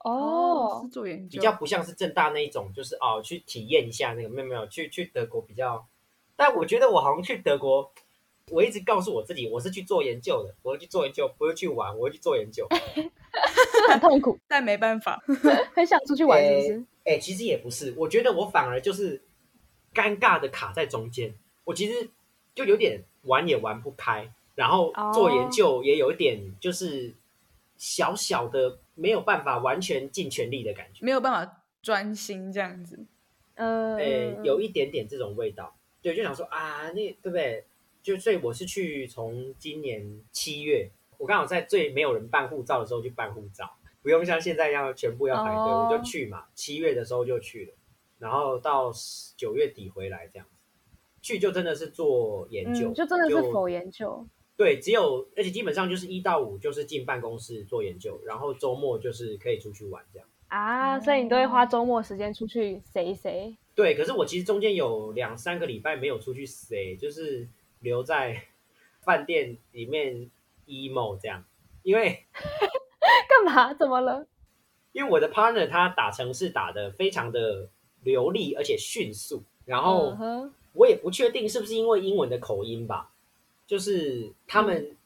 [0.00, 5.86] 哦，是做研究，比较不像是正大那一种，就是哦去体验一下那个，没有没有，去去德国比较。
[6.34, 7.92] 但我觉得我好像去德国。
[8.52, 12.66] 我一直告诉我自己，我是去做研究的，我要去做研究，不是去玩，我会去做研究。
[13.90, 15.20] 很痛苦， 但没办法，
[15.74, 16.78] 很想出去玩，是不是？
[17.04, 19.20] 哎、欸欸，其实也不是，我觉得我反而就是
[19.92, 21.34] 尴尬的卡在中间。
[21.64, 22.08] 我其实
[22.54, 27.12] 就有点玩也玩不开，然后做研究也有一点就是
[27.76, 33.04] 小小的没有办法完全尽全力的感觉，没有办法专心这样子。
[33.56, 35.76] 呃，哎、欸，有一点点这种味道。
[36.00, 37.64] 对，就想说啊，那对不对？
[38.06, 40.88] 就所以我是去从今年七月，
[41.18, 43.68] 我刚好在最没有人办护照的时候去办护照，
[44.00, 45.90] 不用像现在要全部要排队，oh.
[45.90, 46.44] 我就去嘛。
[46.54, 47.72] 七月的时候就去了，
[48.20, 48.92] 然后到
[49.36, 50.54] 九月底回来这样子。
[51.20, 54.24] 去就真的是做研究，嗯、就真的是否研究。
[54.56, 60.28] 对，只有而且基本上就是一到五就是进办公室做研究，然后周末就是可以出去玩这样。
[60.46, 63.56] 啊，所以你都会花周末时间出去谁谁谁？
[63.74, 67.48] 对，可是我其实中间有两三个礼拜没有出去谁，就是。
[67.86, 68.42] 留在
[69.00, 70.28] 饭店里面
[70.66, 71.44] emo 这样，
[71.84, 72.24] 因为
[73.30, 73.72] 干嘛？
[73.72, 74.26] 怎么了？
[74.90, 77.68] 因为我的 partner 他打城市打得非常的
[78.02, 80.16] 流利而且迅速，然后
[80.72, 83.12] 我也不确定是不是因为英文的口音吧，
[83.68, 84.96] 就是他们、嗯、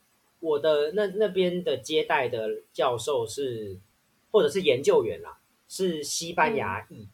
[0.40, 3.76] 我的那那边的接待的教授是
[4.30, 5.38] 或者是研究员啦，
[5.68, 7.08] 是西班牙裔，嗯、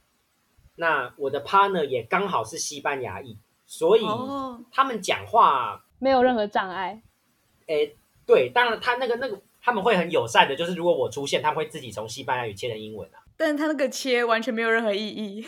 [0.76, 3.37] 那我的 partner 也刚好是西班牙裔。
[3.66, 4.05] 所以
[4.70, 7.02] 他们讲话没有任何障碍。
[7.66, 13.18] 诶，对，当然他那个那个他们会很友善的，就是如果我出现，他们会自己从西班牙语切成英文啊。
[13.37, 15.44] 但是他那个切完全没有任何意义。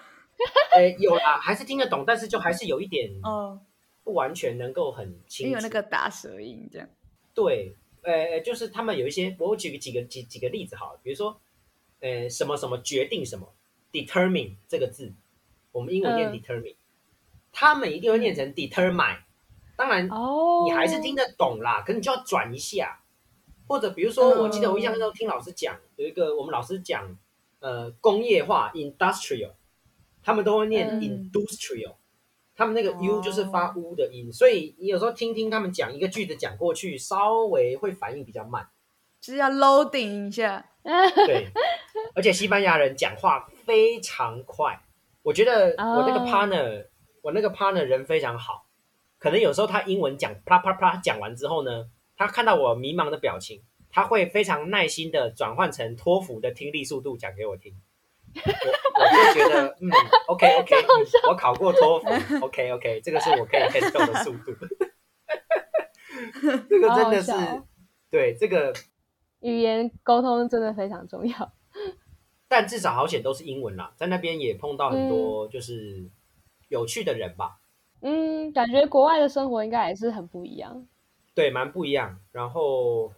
[0.76, 3.58] 诶，有啦，还是听得懂，但是就还是有一点哦，
[4.04, 5.54] 不完全能够很清楚。
[5.54, 6.86] 有那个打舌音这样。
[7.34, 11.40] 对，呃，就是他们有一些，我举个几个几几个例子好了，比如说，
[12.00, 13.50] 呃，什么什么决定什么
[13.90, 15.14] ，determine 这个字，
[15.72, 16.72] 我们英文念 determine。
[16.72, 16.76] 呃
[17.58, 19.16] 他们一定会念成 determine，
[19.78, 20.06] 当然
[20.66, 23.00] 你还是听得懂啦，可是你就要转一下，
[23.66, 27.16] 或者比如说，我记得我印象中听老师讲，有一个我们老师讲，
[27.60, 29.52] 呃，工业化 industrial，
[30.22, 31.94] 他们都会念 industrial，
[32.54, 38.68] 他们那个 u 就是发 u 的音，所以你有时候听听他们讲一个句子讲过去，稍微会反应比较慢，
[39.18, 41.48] 就是要 loading 一下，对，
[42.14, 44.78] 而且西班牙人讲话非常快，
[45.22, 46.88] 我觉得我那个 partner。
[47.26, 48.66] 我那个 partner 人非常好，
[49.18, 57.74] 可能有时候他英文讲啪啪啪讲完之后呢，他看到我迷茫的表情，他会非常耐心的转换成托福的听力速度讲给我听。
[58.36, 59.90] 我我就觉得， 嗯
[60.28, 60.86] ，OK OK，嗯，
[61.28, 62.06] 我考过托福
[62.42, 64.54] ，OK OK，这个是我可以 handle 的速度。
[66.68, 67.66] 这个真的是，好好
[68.08, 68.72] 对这个
[69.40, 71.52] 语言沟通真的非常重要。
[72.46, 76.08] 但至少好险都是英文啦，在那边也碰到很多就是
[76.68, 77.60] 有趣的人吧。
[78.00, 80.86] 嗯，感觉国外的生活应该也是很不一样。
[81.34, 82.18] 对，蛮不一样。
[82.32, 83.12] 然后。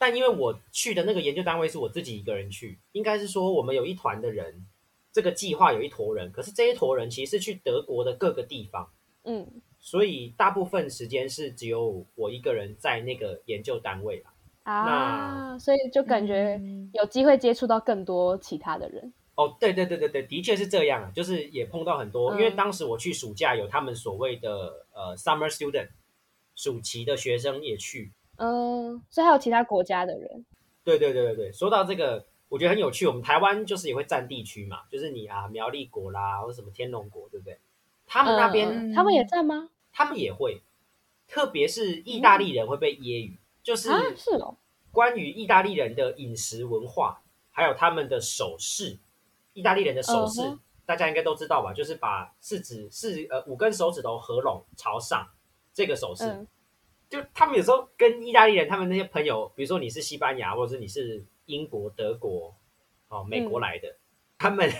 [0.00, 4.64] 但因为我去的那个研究单位是我自己一个人去，应该是说我们有一团的人，
[5.12, 8.88] 这个计划有一坨人，可是这一坨人其实是去德国的各个地方，
[9.24, 9.44] 嗯，
[9.80, 14.24] 所以大部分时间是只有我一个人在那个研究单位
[14.62, 16.60] 啊，那所以就感觉
[16.92, 19.12] 有机会接触到更多其他的人。
[19.38, 25.90] 嗯、哦，对对对对对，的确是这样，就是也碰到很多，嗯、因为当时我去暑假有他们所谓的呃 summer student，
[26.56, 28.12] 暑期的学生也去。
[28.36, 30.44] 嗯，所以还有其他国家的人。
[30.82, 33.06] 对对对对对，说到这个，我觉得很有趣。
[33.06, 37.58] 我们台湾就是也会占地区嘛，就是你啊，苗栗国啦，或者什么天龙国，对不对？
[38.06, 39.68] 他们那边、嗯、他们也占吗？
[39.92, 40.62] 他们也会，
[41.28, 44.56] 特别是意大利人会被揶揄，嗯、就是是哦。
[44.90, 47.20] 关于意大利人的饮食文化，
[47.50, 48.98] 还有他们的手势，
[49.58, 51.72] 意大利人的手势，嗯、大家应该都知道吧？
[51.72, 55.26] 就是把四指四呃五根手指头合拢朝上，
[55.72, 56.24] 这个手势。
[56.26, 56.46] 嗯
[57.10, 62.54] 就他们有时候跟意大利人，他们那些朋友，比如说你是西班牙，或者是你是英国、德国、
[63.08, 63.96] 哦美国来的，嗯、
[64.36, 64.70] 他们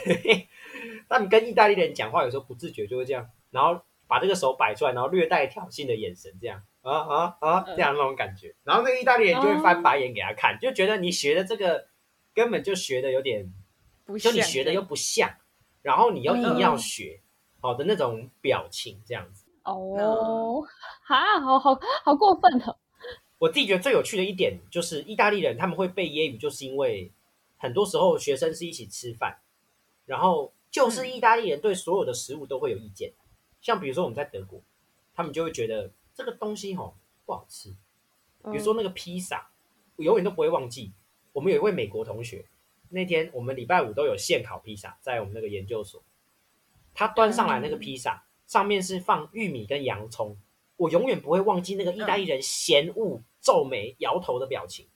[1.09, 11.87] 他们跟意大利人讲话，有时候不自觉就会这样，然后把这个手摆出来，然后略带挑衅的眼神，这样啊啊啊这样那种感觉，然后那个意大利人就会翻白眼给他看，就觉得你学的这个
[12.35, 13.51] 根本就学的有点，
[14.17, 15.29] 就你学的又不像，
[15.83, 17.21] 然后你又硬要学，
[17.61, 19.45] 好的那种表情这样子。
[19.65, 20.65] 哦，
[21.03, 22.77] 哈，好好好过分哦！
[23.37, 27.13] 我自己觉得最有趣的一点就是意大利人他们会被揶揄，就是因为
[27.59, 29.39] 很多时候学生是一起吃饭，
[30.07, 33.27] 然后就是意大利人对所有的食物都会有意见，嗯、
[33.61, 34.61] 像比如说我们在德国，
[35.15, 37.69] 他们就会觉得这个东西吼不好吃，
[38.51, 39.51] 比如说那个披萨，
[39.97, 40.93] 我永远都不会忘记，
[41.33, 42.47] 我们有一位美国同学，
[42.91, 46.03] 那天我们礼拜五都有现烤披萨，在我们那个研究所，
[46.95, 48.13] 他端上来那个披萨。
[48.15, 50.35] 嗯上面是放玉米跟洋葱，
[50.79, 54.89] 我永远不会忘记那个意大利人嫌恶、皱眉、摇头的表情，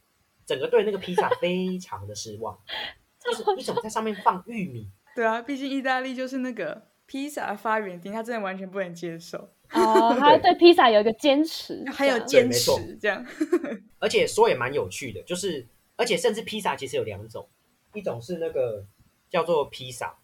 [0.46, 2.58] 整个对那个披萨非常的失望。
[3.20, 4.88] 就是你怎么在上面放玉米？
[5.14, 9.36] 对啊，毕竟意大利就是那个披萨的发源地，他真的完全不能接受。
[9.72, 13.22] 哦，他对披萨有一个坚持， 还有坚持这样。
[14.00, 17.46] 而且说也蛮有趣的，就是而且甚至披萨其实有两种，
[17.94, 18.84] 一种是那个
[19.30, 20.14] 叫做披萨，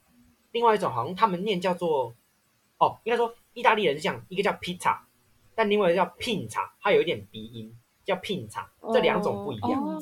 [0.53, 2.15] 另外一种好像他们念叫做。
[2.81, 4.97] 哦，应该说意大利人是这样，一个叫 pizza，
[5.57, 10.01] 但另外一个叫 pinza，它有一点鼻音，叫 pinza，这两种不一样。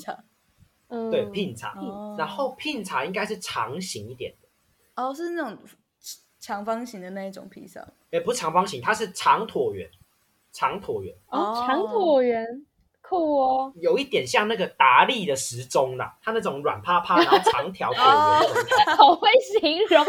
[0.89, 1.73] 嗯，对，pinza，
[2.19, 5.03] 然后 pinza 应该是长形一点的。
[5.03, 5.59] 哦，是那种
[6.39, 7.81] 长方形的那一种披萨。
[8.11, 9.91] 哎，不是长方形，它是长椭圆，
[10.53, 11.17] 长椭圆。
[11.29, 12.67] 哦，长椭圆。
[13.09, 19.29] 酷哦，有一点像那个达利的时钟啦，它那种软趴趴， 然后长条椭圆，好会
[19.61, 20.05] 形容，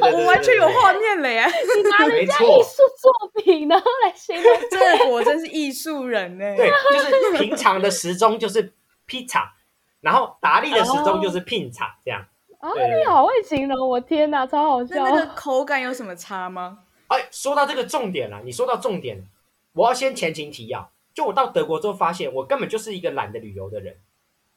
[0.00, 1.44] 我完全有画面了耶！
[1.44, 6.56] 你拿人家艺术作品然后来形容，这果真是艺术人呢。
[6.56, 8.72] 对，就是平常的时钟就是
[9.04, 9.52] 披萨，
[10.00, 12.24] 然后达利的时钟就是拼叉这样。
[12.58, 14.94] 啊，你好会形容，我天哪，超好笑！
[15.04, 16.78] 那个口感有什么差吗？
[17.08, 19.26] 哎，说到这个重点了，你说到重点，
[19.72, 20.90] 我要先前情提要。
[21.20, 23.98] 就我到德国之后，发现我根本就是一个懒得旅游的人，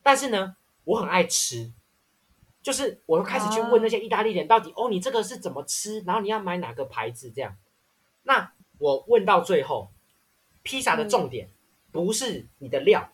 [0.02, 1.74] 但是呢，我很爱吃，
[2.62, 6.00] 就是我又开始去问那些意大利人，到底、啊、哦，你这个是怎么吃？
[6.06, 7.30] 然后你要买哪个牌子？
[7.36, 7.58] 这样，
[8.24, 9.92] 那我问到最后，
[10.62, 11.50] 披萨的重点
[11.92, 13.12] 不是你的料，嗯、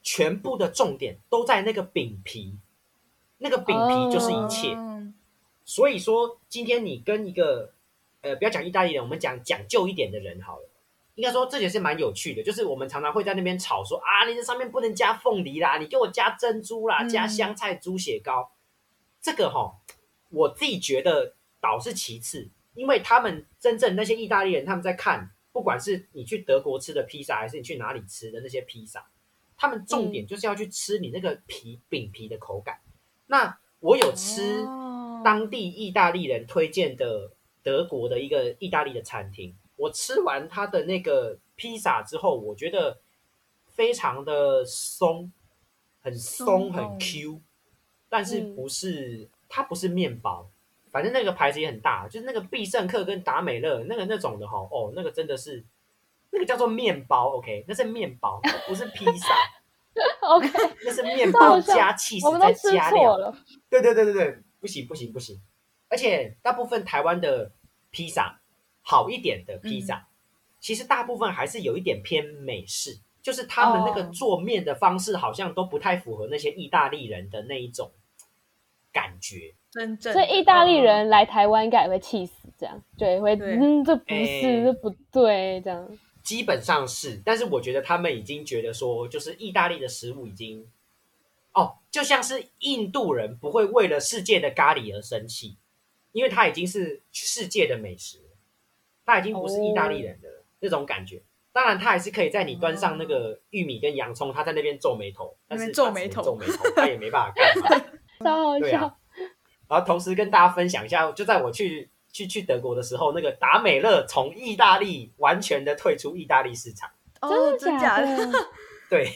[0.00, 2.56] 全部的重点都在那个饼皮，
[3.38, 4.76] 那个饼皮就是一切。
[4.76, 5.12] 哦、
[5.64, 7.72] 所以说，今天你跟一个
[8.20, 10.68] 呃，不要讲意大利人，我们讲讲究一点的人好了。
[11.16, 18.50] 应该说这也是蛮有趣的，就是我们常常会在那边吵说啊，你这上面不能加凤梨啦，你给我加珍珠啦，加香菜猪血糕。
[18.50, 18.52] 嗯、
[19.20, 19.78] 这个哈、哦，
[20.30, 29.06] 我自己觉得倒是其次，因为他们真正那些意大利人，他们在看，不管是你去德国吃的披萨，还是你去哪里吃的那些披萨，
[29.56, 32.80] 他们重点就是要去吃你那个皮饼皮的口感。
[33.26, 34.66] 那我有吃
[35.24, 37.30] 当地意大利人推荐的
[37.62, 39.54] 德国的一个意大利的餐厅。
[39.76, 42.98] 我吃完它的那个披萨之后，我觉得
[43.66, 45.30] 非常的松，
[46.00, 47.40] 很松很 Q，
[48.08, 50.48] 但是不是、嗯、它不是面包，
[50.90, 55.64] 反正那个牌子也很大，就是那个必胜客跟达美乐那个那种的哈，哦，那个真的是
[56.30, 59.34] 那个叫做面包，OK，那是面包，不是披萨，
[60.22, 60.48] OK，
[60.84, 63.16] 那是面包加起司再加料。
[63.16, 63.34] 了。
[63.68, 65.40] 对对对对对，不行不行不行。
[65.88, 67.52] 而且大部分台湾的
[67.90, 68.40] 披萨，
[68.84, 70.06] 好一点的披萨，嗯、
[70.60, 77.90] 其实大部分还是有一点偏美式，就是他们那个做面的方式好像都不太符合那些意大利人的那一种
[78.92, 79.54] 感觉。
[79.70, 83.56] 真正，所以意大利人来台湾应该也会气死，这样对会对。
[83.56, 85.98] 嗯，这不是、欸、这不对，这样。
[86.22, 90.66] 基本上是，但是我觉得他们已经觉得说，就是意大利的食物已经，
[91.52, 95.56] 哦，就像是印度人不会为了世界的咖喱而生气，
[96.12, 98.18] 因为他已经是世界的美食，
[99.04, 100.28] 他已经不是意大利人的
[100.60, 101.22] 那种感觉。
[101.52, 107.84] 当然，他还是可以在你端上那个玉米跟洋葱，他在那边皱眉头，但是皱眉头，皱眉头，他也没办法干嘛。
[108.24, 108.98] 超好笑。
[109.68, 111.90] 然后同时跟大家分享一下，就在我去。
[112.14, 116.88] 去去德国的时候，那个达美乐从意大利完全的退出意大利市场。
[117.20, 118.30] 哦，真的假的？
[118.88, 119.10] 对，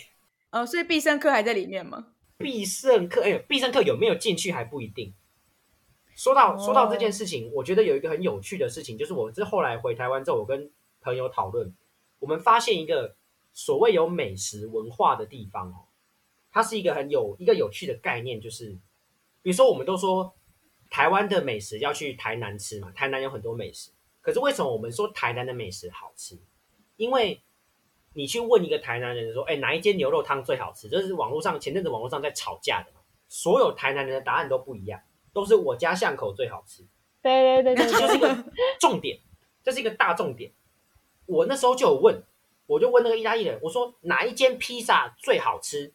[0.51, 2.07] 哦，所以必胜客还在里面吗？
[2.36, 5.14] 必胜客，哎，必胜客有没有进去还不一定。
[6.18, 10.68] 说到、哦、说到这件事情，我觉得有一个很有趣的事情，就是我这后来回台湾之后，我跟
[11.00, 11.72] 朋友讨论，
[12.18, 13.14] 我们发现一个
[13.52, 15.86] 所谓有美食文化的地方哦，
[16.50, 18.76] 它是一个很有一个有趣的概念，就是
[19.42, 20.34] 比如说我们都说。
[20.90, 22.90] 台湾的美食要去台南吃嘛？
[22.92, 23.90] 台南有很多美食，
[24.22, 26.38] 可是为什么我们说台南的美食好吃？
[26.96, 27.42] 因为
[28.14, 32.92] 你去问一个台南人说：“哎，哪一间牛肉汤最好吃？”这是网络上前阵子网络上在吵架的，
[33.28, 34.98] 所有台南人的答案都不一样，
[35.41, 36.84] 都是我家巷口最好吃。
[37.22, 38.45] 对对对对，这就是一个
[38.80, 39.18] 重点，
[39.62, 40.51] 这是一个大重点。
[41.26, 42.22] 我那时候就有问，
[42.66, 45.93] 我就问那个意大利人，我说哪一间披萨最好吃？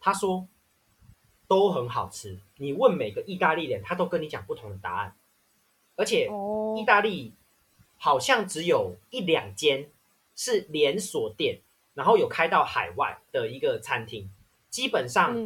[0.00, 0.48] 他说。
[1.50, 2.38] 都很好吃。
[2.58, 5.16] 你问每个意大利人，他都跟你讲不同的答案。
[5.96, 6.30] 而且，
[6.78, 7.34] 意大利
[7.98, 9.90] 好像只有一两间
[10.36, 11.58] 是连锁店，
[11.94, 14.30] 然后有开到海外的一个餐厅。
[14.70, 15.36] 基本上，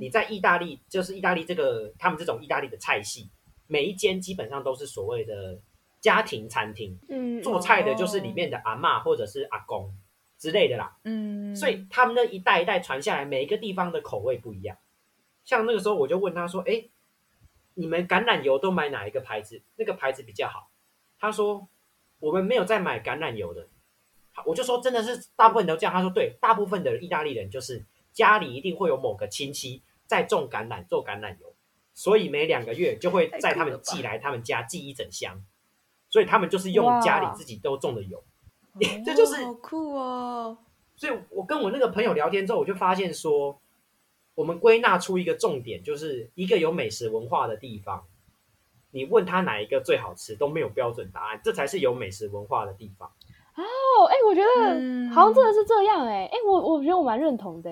[0.00, 3.30] 你在意大利，就是意大利这个他们这种意大利的菜系，
[3.68, 5.60] 每一间基本上都是所谓的
[6.00, 6.98] 家庭餐厅。
[7.08, 9.94] 嗯，做菜的就是里面的阿妈或者是阿公
[10.36, 10.96] 之类的啦。
[11.04, 14.76] 嗯，所以他们那一代一代传下来，每一个地方的口味不一样。
[15.44, 16.84] 像那个时候，我就问他说：“哎，
[17.74, 19.62] 你们橄榄油都买哪一个牌子？
[19.76, 20.70] 那个牌子比较好？”
[21.18, 21.68] 他说
[22.18, 23.68] ：“我们没有在买橄榄油的。”
[24.46, 31.54] 我就说：“真的是大部分都这样？”他说：“对，大部分的意大利人就是家里一定会有某个亲戚在种橄榄，做橄榄油，
[31.94, 35.42] 所以每两个月就会在他们寄来他们家寄一整箱，
[36.08, 38.22] 所以他们就是用家里自己都种的油。
[39.04, 40.58] 这就是好酷哦！
[40.96, 43.58] 所以我跟我那个朋友聊天之后，我就发现说。
[44.34, 48.04] 我们归纳出一个重点，就是一个有美食文化的地方，
[48.90, 53.10] 你问他哪一个最好吃都没有标准答案，这才是有美食文化的地方。
[53.56, 57.70] 哦，哎，我觉得好像真的是这样，哎，哎，我我觉得我蛮认同的，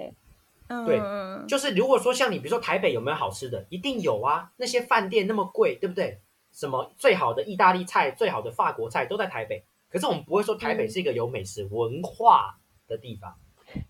[0.70, 0.98] 嗯，对，
[1.46, 6.20] 就是如果说像你，比如说台北有没有好吃的，一定有啊，那些饭店那么贵，对不对？
[6.50, 12.58] 什么最好的意大利菜、最好的法国菜都在台北，可是我们不会说台北是一个有美食文化
[12.88, 13.34] 的地方，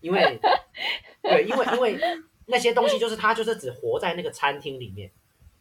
[0.01, 0.39] 因为，
[1.23, 1.99] 对，因为因为。
[2.47, 5.09] 那些东西就是它，就是只活在那个餐厅里面。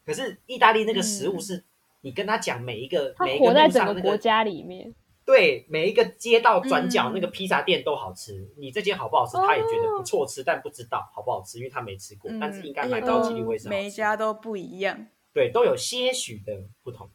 [0.05, 1.63] 可是意大利那个食物是，
[2.01, 4.93] 你跟他讲每一个，每一个路上个国家里面。
[5.25, 8.49] 对，每一个街道转角那个披萨店都好吃。
[8.59, 9.37] 你这间好不好吃？
[9.37, 12.31] 他也觉得不错吃，但不知道好不好吃，因为他没吃过。
[12.41, 15.07] 但是应该蛮高几率会是每一家都不一样。
[15.33, 16.53] 对，都有些许的
[16.83, 17.09] 不同。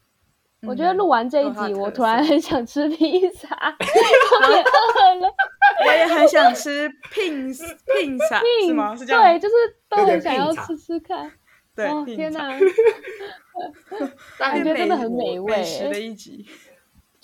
[0.61, 3.49] 我觉得录完这一集，我突然很想吃披萨，
[4.41, 5.35] 我也饿了。
[5.85, 8.95] 我也很想吃拼拼萨，是吗？
[8.95, 9.21] 是这样。
[9.21, 9.55] 对，就是
[9.89, 11.31] 都很想要吃吃看。
[11.75, 12.57] 对，天哪！
[14.39, 15.57] 感觉真的很美味。
[15.57, 16.47] 美食的一集。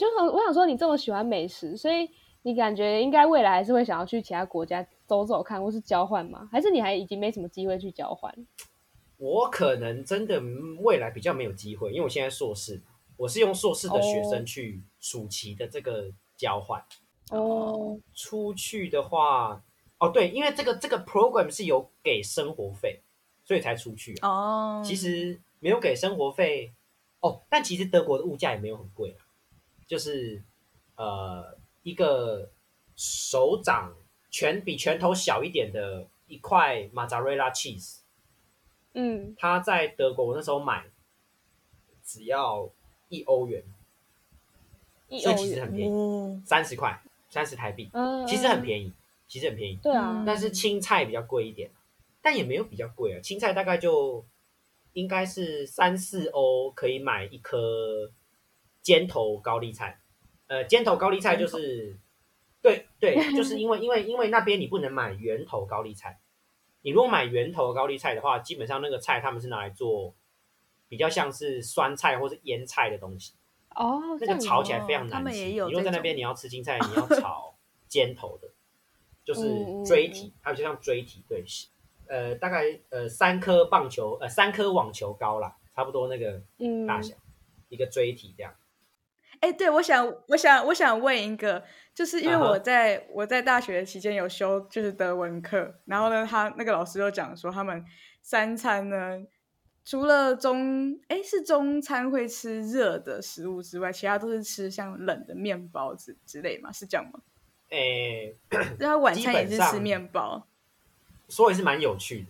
[0.02, 2.10] 就很，我想说，你这么喜欢美食，所以
[2.42, 6.50] 你感觉应该未来还是会想要去其他国家走走看，或是交换吗？
[6.52, 8.34] 还是你还已经没什么机会去交换？
[9.18, 10.42] 我可能真的
[10.80, 12.82] 未来比较没有机会，因为我现在硕士。
[13.18, 16.84] 我是用硕士的学生去暑期的这个交换
[17.30, 18.00] 哦，oh.
[18.16, 19.64] 出去的话
[20.00, 23.02] 哦，对，因为这个这个 program 是有给生活费，
[23.46, 24.78] 所以才出去哦。
[24.78, 24.84] Oh.
[24.84, 26.74] 其实没有给生活费
[27.20, 29.16] 哦，但其实德国的物价也没有很贵，
[29.92, 30.42] 就是
[30.96, 32.50] 呃一个
[32.96, 33.94] 手掌
[34.30, 37.98] 拳比拳头小一点的一块 mozzarella cheese，
[38.94, 40.86] 嗯，他在德国我那时候买
[42.06, 42.72] 只要。
[43.14, 43.62] 一欧元，
[45.10, 46.98] 所以其实很便宜，三十块，
[47.30, 48.94] 三十台币，嗯，其实很便宜，
[49.28, 51.70] 其实很便宜，对啊，但是青菜比较贵一点，
[52.22, 54.24] 但也没有比较贵啊，青菜大概就
[54.94, 58.10] 应该是三四欧可以买一颗
[58.82, 60.00] 尖头高丽菜，
[60.48, 61.98] 呃，尖头高丽菜就是，
[62.62, 66.20] 对，对，就是因为因为因为那边你不能买圆头高丽菜，
[66.82, 70.16] 你如果买圆头高丽菜的话，基本上那个菜他们是拿来做
[70.90, 73.34] 比较像是酸菜或是腌菜的东西。
[73.76, 75.32] 哦，那个炒起来非常难吃。
[75.32, 77.56] 你如果在那边你要吃青菜，你要 炒
[77.88, 78.50] 尖头的，
[79.24, 79.42] 就是
[79.86, 81.44] 锥体，还有就像锥体，对，
[82.08, 86.42] 呃，大概呃三颗棒球呃三颗网球高啦，差不多那个
[86.86, 87.22] 大小，嗯、
[87.70, 88.54] 一个锥体这样。
[89.42, 91.64] 哎、欸，对，我想，我想，我想问一个，
[91.96, 93.06] 就是因为我在、uh -huh.
[93.12, 97.84] 我在大学期间有修就是德文课，然后呢，他那个老师就讲说，他们
[98.22, 99.20] 三餐呢，
[99.84, 107.20] 除了中哎、欸、是中餐会吃热的食物之外，其他都是吃像冷的面包之之类嘛，是这样吗？
[107.72, 108.32] 哎、
[108.78, 110.46] 那，晚餐也是吃面包，
[111.28, 112.28] 所以是蛮有趣的。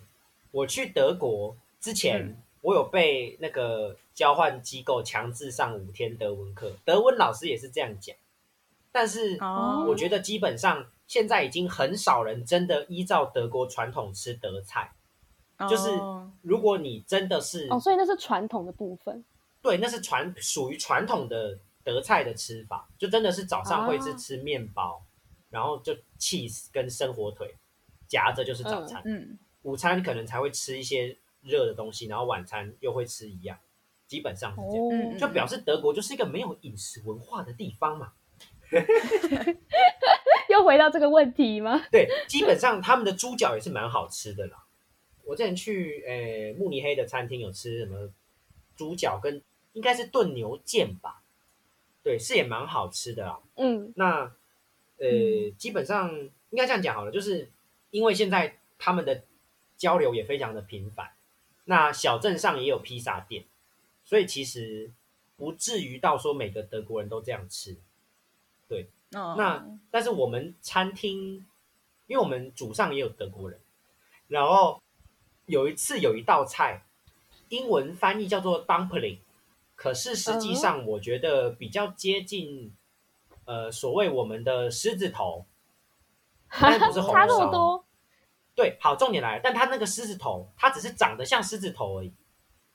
[0.50, 2.22] 我去德国之前。
[2.22, 8.16] 嗯我有被那个交换机构强制上五天德文课，德文老师也是这样讲。
[8.90, 9.36] 但是
[9.86, 14.92] 我觉得基本上现在已经很少人真的依照德国传统吃德菜。
[15.68, 15.90] 就是
[16.40, 19.24] 如果你真的是哦，所以那是传统的部分。
[19.60, 25.00] 对，那是传属于传统的德菜的吃法，就真的是早上会是吃面包，
[25.50, 27.54] 然后就 cheese 跟生火腿
[28.08, 29.02] 夹着就是早餐。
[29.04, 31.16] 嗯，午餐可能才会吃一些。
[31.42, 33.58] 热的东西，然后晚餐又会吃一样，
[34.06, 38.12] 基本上是这样，就表示德国就是一个没有饮食文化的地方嘛。
[40.48, 41.82] 又回到这个问题吗？
[41.90, 44.64] 对，基本上他们的猪脚也是蛮好吃的啦。
[45.24, 48.10] 我之前去诶、呃、慕尼黑的餐厅有吃什么
[48.76, 49.40] 猪脚跟
[49.72, 51.22] 应该是炖牛腱吧？
[52.02, 53.38] 对，是也蛮好吃的啦。
[53.56, 54.32] 嗯，那
[54.98, 56.12] 呃、嗯，基本上
[56.50, 57.50] 应该这样讲好了，就是
[57.90, 59.22] 因为现在他们的
[59.76, 61.10] 交流也非常的频繁。
[61.64, 63.44] 那小镇上也有披萨店，
[64.04, 64.90] 所以其实
[65.36, 67.76] 不至于到说每个德国人都这样吃。
[68.68, 69.36] 对，oh.
[69.36, 71.46] 那但是我们餐厅，
[72.06, 73.60] 因为我们祖上也有德国人，
[74.28, 74.82] 然后
[75.46, 76.84] 有一次有一道菜，
[77.48, 79.18] 英文翻译叫做 dumpling，
[79.76, 82.74] 可是实际上我觉得比较接近
[83.44, 85.44] 呃所谓我们的狮子头，
[86.48, 87.84] 但不是红烧。
[88.54, 92.12] 对，好，重点来了，但它那个狮子头，它只是长得像狮子头而已，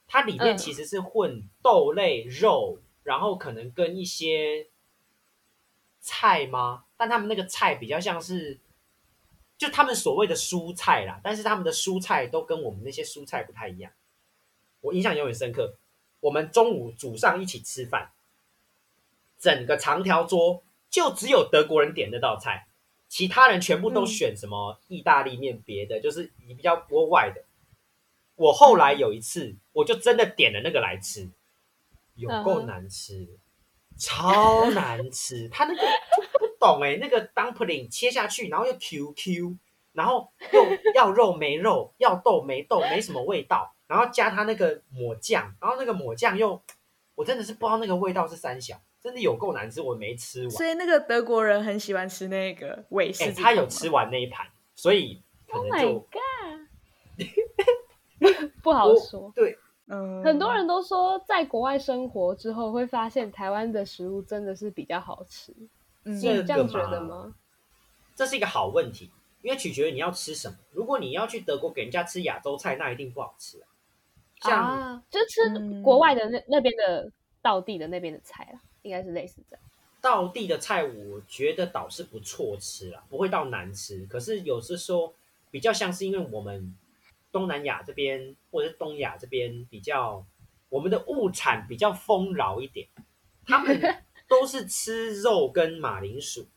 [0.08, 4.68] 它里面其实是混豆类肉，然后可能跟一些
[6.00, 6.86] 菜吗？
[6.98, 8.60] 但他们那个菜比较像是，
[9.58, 13.92] 就他们所谓的蔬菜啦，但是他们的蔬菜都跟我们那些蔬菜不太一样。
[14.82, 15.78] 我印象永远深刻，
[16.22, 18.12] 我们中午煮上一起吃饭，
[19.38, 22.67] 整个长条桌就只有德国人点那道菜。
[23.08, 27.44] 其他人全部都选什么意大利面，别的、嗯、就是你比较国外的。
[28.36, 31.30] 我后来有一次，我就真的点了那个来吃，
[32.16, 33.40] 有够难吃，嗯、
[33.98, 35.50] 超难吃。
[35.50, 35.82] 他那个
[36.40, 39.58] 不懂哎、欸， 那个 dumpling 切下去，然后又 QQ，
[39.94, 46.62] 然后又要肉没肉，要豆没豆，没什么味道，然后加他那个抹酱，然后那个抹酱又，
[47.16, 48.80] 我真的是不知道那个味道是三小。
[49.02, 50.50] 真的有够难吃，我没吃完。
[50.50, 54.46] 所以那个德国人很喜欢吃那个韦氏、欸，他有吃完那一盘，
[54.76, 57.28] 所以可能就 Oh my
[58.20, 59.32] God， 不好说。
[59.36, 65.54] 对，嗯，很多人都说在国外生活之后会发现台湾的食物真的是比较好吃。
[66.04, 67.34] 嗯，你这样觉得吗？
[68.16, 70.58] 这是一个好问题，因为取决于你要吃什么。
[70.72, 73.68] 如果你要去德国给人家吃亚洲菜，那一定不好吃啊。
[74.42, 78.60] 像啊，就吃国外的那、嗯、那边的道地的那边的菜啊。
[78.88, 79.64] 应该是类似这样，
[80.00, 84.06] 道地的菜我觉得倒是不错吃啦，不会到难吃。
[84.06, 85.14] 可是有时说
[85.52, 86.74] 比较像是因为我们
[87.32, 90.26] 东南亚这边或者是东亚这边比较，
[90.70, 92.88] 我们的物产比较丰饶一点，
[93.46, 93.82] 他们
[94.30, 96.48] 都是吃肉跟马铃薯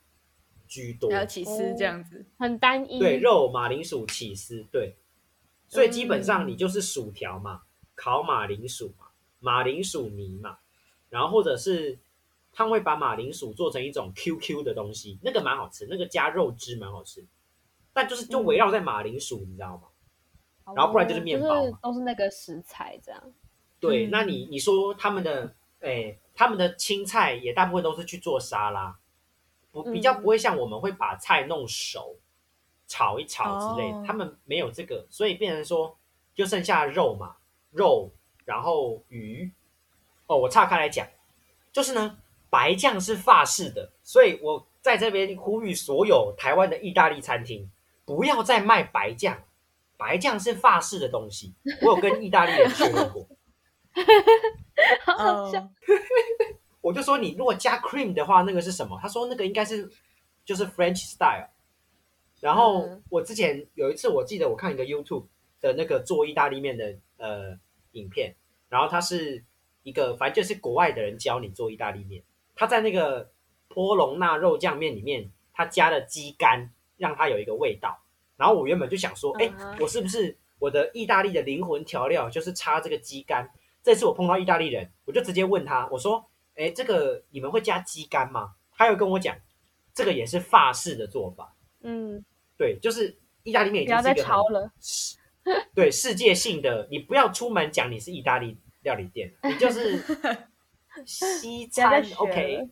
[0.68, 2.98] 居多，还有起司这样子，哦，很单一。
[3.00, 4.94] 对，肉、马铃薯、起司，对，
[5.66, 7.62] 所以基本上你就是薯条嘛，
[7.96, 9.06] 烤马铃薯嘛，
[9.40, 10.58] 马铃薯泥嘛，
[11.08, 11.98] 然后或者是。
[12.52, 17.24] 他们会把马铃薯做成一种 QQ 的东西，那个蛮好吃，那个加肉汁蛮好吃，
[17.92, 20.74] 但就是就围绕在马铃薯，嗯，你知道吗？
[20.74, 23.32] 然后不然就是面包，就是，都是那个食材这样。
[23.78, 28.98] 对，嗯，那你你说他们的，哎，他们的青菜也大部分都是去做沙拉，
[29.70, 32.16] 不比较不会像我们会把菜弄熟，
[32.86, 35.96] 炒一炒之类的，哦，他们没有这个，所以变成说
[36.34, 37.36] 就剩下肉嘛，
[37.70, 38.10] 肉，
[38.44, 39.50] 然后鱼。
[40.26, 41.06] 哦，我岔开来讲，
[41.72, 42.18] 就是呢。
[42.50, 47.70] 白酱是法式的，所以我在这边呼吁所有台湾的意大利餐厅
[48.04, 49.42] 不要再卖白酱。
[49.96, 53.28] 白酱是法式的东西，我有跟意大利人说过。
[55.04, 55.70] 好好笑。
[56.80, 58.98] 我就说你如果加 cream 的话，那个是什么？
[59.02, 59.90] 他说那个应该是
[60.44, 61.50] 就是 French style。
[62.40, 65.26] 然后我之前有一次，我记得我看一个 YouTube
[65.60, 67.58] 的那个做意大利面的呃
[67.92, 68.34] 影片，
[68.70, 69.44] 然后他是
[69.82, 72.22] 一个反正就是国外的人教你做意大利面，
[72.60, 73.32] 他在那个
[73.68, 77.98] 波隆纳肉酱面里面，他加了鸡肝，让它有一个味道。
[78.36, 79.50] 然后我原本就想说，哎，
[79.80, 83.50] 我是不是我的意大利的灵魂调料就是插这个鸡肝？
[83.82, 86.22] 这次我碰到意大利人，我就直接问他，我说，
[86.54, 88.52] 哎，这个你们会加鸡肝吗？
[88.76, 89.34] 他又跟我讲，
[89.94, 91.56] 这个也是法式的做法。
[91.80, 92.22] 嗯。
[92.58, 94.70] 对，就是意大利面已经是一个很，不要再抄了。
[95.74, 99.98] 对，世界性的，你不要出门讲你是意大利料理店，你就是
[101.06, 102.02] 西餐。
[102.16, 102.68] OK，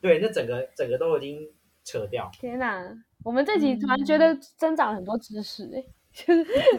[0.00, 1.48] 对，那整个整个都已经
[1.84, 2.30] 扯掉。
[2.32, 2.82] 天哪，
[3.24, 5.84] 我们这集突然觉得增长了很多知识哎。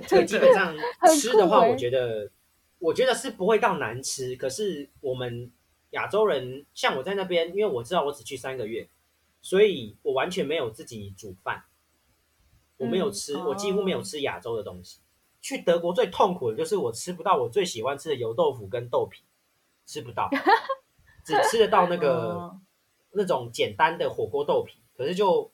[0.08, 0.76] 这个基本上
[1.18, 2.30] 吃的话，我觉得
[2.78, 5.52] 我觉得是不会到难吃，可是我们
[5.92, 8.88] 亚洲人，像我在那边，因为我知道我只去三个月，
[9.42, 11.64] 所以我完全没有自己煮饭。
[12.78, 15.00] 我没有吃，我几乎没有吃亚洲的东西。
[15.42, 19.24] 去德国最痛苦的就是我吃不到我最喜欢吃的油豆腐跟豆皮，
[19.86, 20.30] 吃不到，
[21.26, 22.56] 只吃得到那个
[23.12, 25.52] 那种简单的火锅豆皮，可是就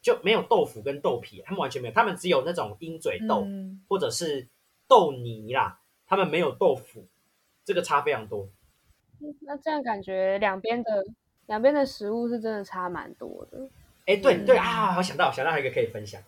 [0.00, 3.46] 就没有豆腐跟豆皮，他们完全没有，他们只有那种鹰嘴豆
[3.88, 4.48] 或者是
[4.88, 7.06] 豆泥啦，他们没有豆腐，
[7.64, 8.48] 这个差非常多。
[9.40, 11.04] 那这样感觉两边的
[11.46, 13.68] 两边的食物是真的差蛮多的。
[14.06, 16.20] 哎，对对啊，我想到想到一个可以分享。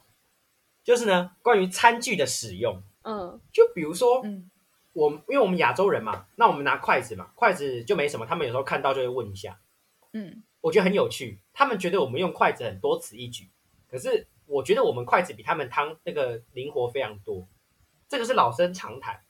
[0.84, 4.50] 就是呢，关于餐具的使用，嗯，就比如说，嗯，
[4.94, 9.60] 我因为我们亚洲人嘛，那我们拿筷子嘛，筷子就没什么，他们有时候看到就会问一下，
[10.12, 13.50] 嗯，我觉得很有趣，他们觉得我们用筷子很多此一举，
[13.86, 17.46] 可是我觉得我们筷子比他们汤那个灵活非常多，
[18.08, 19.20] 这个是老生常谈。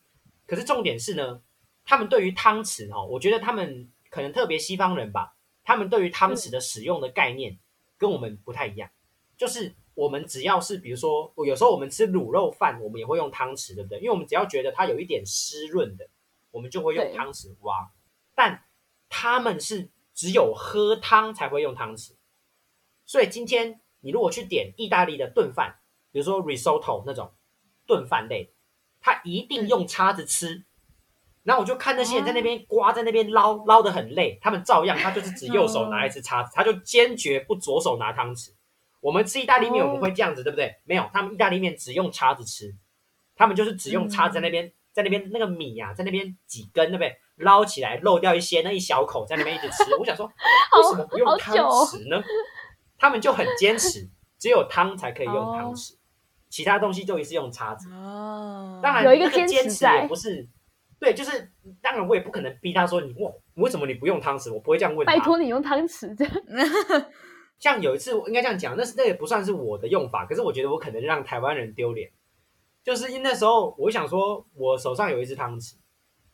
[0.46, 1.40] 可是重点是呢，
[1.84, 5.34] 他们对于汤匙哦，我觉得他们可能特别西方人吧，
[5.64, 7.58] 他们对于汤匙的使用的概念
[7.96, 8.90] 跟我们不太一样，
[9.36, 9.74] 就是。
[9.94, 13.98] 我们只要是，比如说，有时候我们吃卤肉饭，我们也会用汤匙，对不对？
[13.98, 16.08] 因为我们只要觉得它有一点湿润的，
[16.50, 17.90] 我们就会用汤匙挖。
[18.34, 18.64] 但
[19.08, 22.12] 他们是只有喝汤才会用汤匙，
[23.06, 25.76] 所以今天你如果去点意大利的炖饭，
[26.10, 27.32] 比如说 risotto 那种
[27.86, 28.52] 炖饭类，
[29.00, 30.54] 他一定用叉子吃。
[30.56, 30.64] 嗯、
[31.44, 38.50] 然后我就看那些人在那边刮，在那边捞，捞得很累，他们照样，他就是只右手拿一只叉子，他就坚决不左手拿汤匙。
[39.04, 40.74] 我们吃意大利面，我们会这样子，对不对？
[40.84, 42.74] 没有，他们意大利面只用叉子吃，
[43.36, 47.14] 他们就是只用叉子在那边，在那边那个米呀、啊，在那边几根，对不对？
[47.36, 49.94] 捞起来漏掉一些，那一小口在那边一直吃。
[50.00, 52.24] 我想说，为什么不用汤匙呢？
[52.96, 54.08] 他们就很坚持，
[54.40, 55.96] 只有汤才可以用汤匙，
[56.48, 57.90] 其他东西就一直用叉子。
[57.92, 60.48] 哦，当然有一个坚持也不是，
[60.98, 61.52] 对，就是
[61.82, 64.50] 当然我也不可能逼他说你哇，为什么你不用汤匙？
[64.50, 65.12] 我不会这样问他。
[65.12, 66.34] 拜托你用汤匙这样。
[67.64, 72.10] 像有一次，我应该这样讲，那是那也不算是我的用法，可是我觉得我可能让台湾人丢脸，
[72.82, 75.76] 就是因为那时候我想说，我手上有一只汤匙，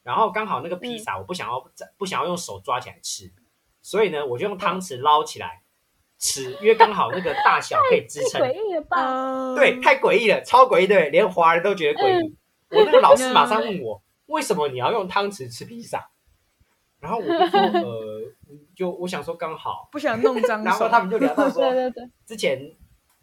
[0.02, 1.64] 然后刚好那个披萨我不想要
[1.96, 3.32] 不想要用手抓起来吃，
[3.80, 5.62] 所以呢，我就用汤匙捞起来
[6.18, 8.42] 吃，因为刚好那个大小可以支撑。
[8.42, 9.54] 诡异了吧？
[9.54, 12.36] 对，太诡异了，超诡异，对，连华人都觉得诡异。
[12.70, 16.09] 我那个老师马上问我，为什么你要用汤匙吃披萨？
[17.00, 18.20] 然后我就说，呃。
[18.74, 22.58] 就我想说刚好不想弄脏手，然后他们就聊到 说，对对对，之前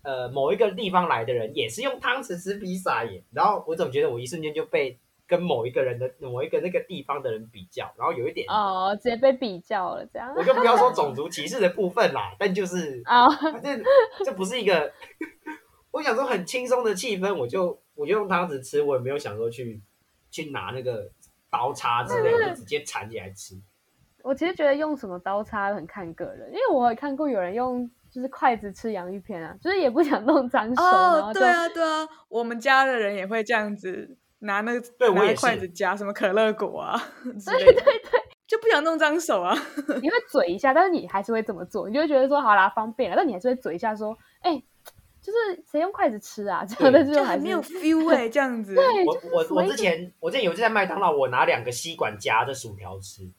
[0.04, 13.84] 呃某一个地方来的人也是用汤匙吃披萨耶，然后我总觉得我一瞬间就被跟某一个人的某一个那个地方的人比较，然后有一点哦，直接被比较了这样，我就不要说种族歧视的部分啦，但就是啊，反正
[14.24, 14.94] 这不是一个，
[15.92, 19.82] 我想说很轻松的气氛，我就我就用汤匙吃，我也没有想说去
[20.32, 21.10] 去拿那个
[21.50, 23.56] 刀叉之类的，就直接铲起来吃。
[24.24, 30.84] 我其实觉得用什么刀叉很看个人，因为我也看过有人用就是筷子吃洋芋片啊，就是也不想弄脏手。
[30.84, 37.94] 哦，对啊，对啊，我们家的人也会这样子拿那个对拿筷子夹什么可乐果啊， 对对对，
[38.46, 39.56] 就不想弄脏手啊。
[40.02, 44.64] 你会嘴一下，但是你还是会这么做，你就会觉得说好啦，方便了，但你还是会嘴一下说，哎、欸，
[45.28, 46.64] 就是谁用筷子吃啊？
[46.66, 48.74] 这样的就还没有 feel 哎、欸，这样子。
[48.74, 53.30] 对，我我我之前我之前有一次在麦当劳，我拿两个吸管夹着薯条吃。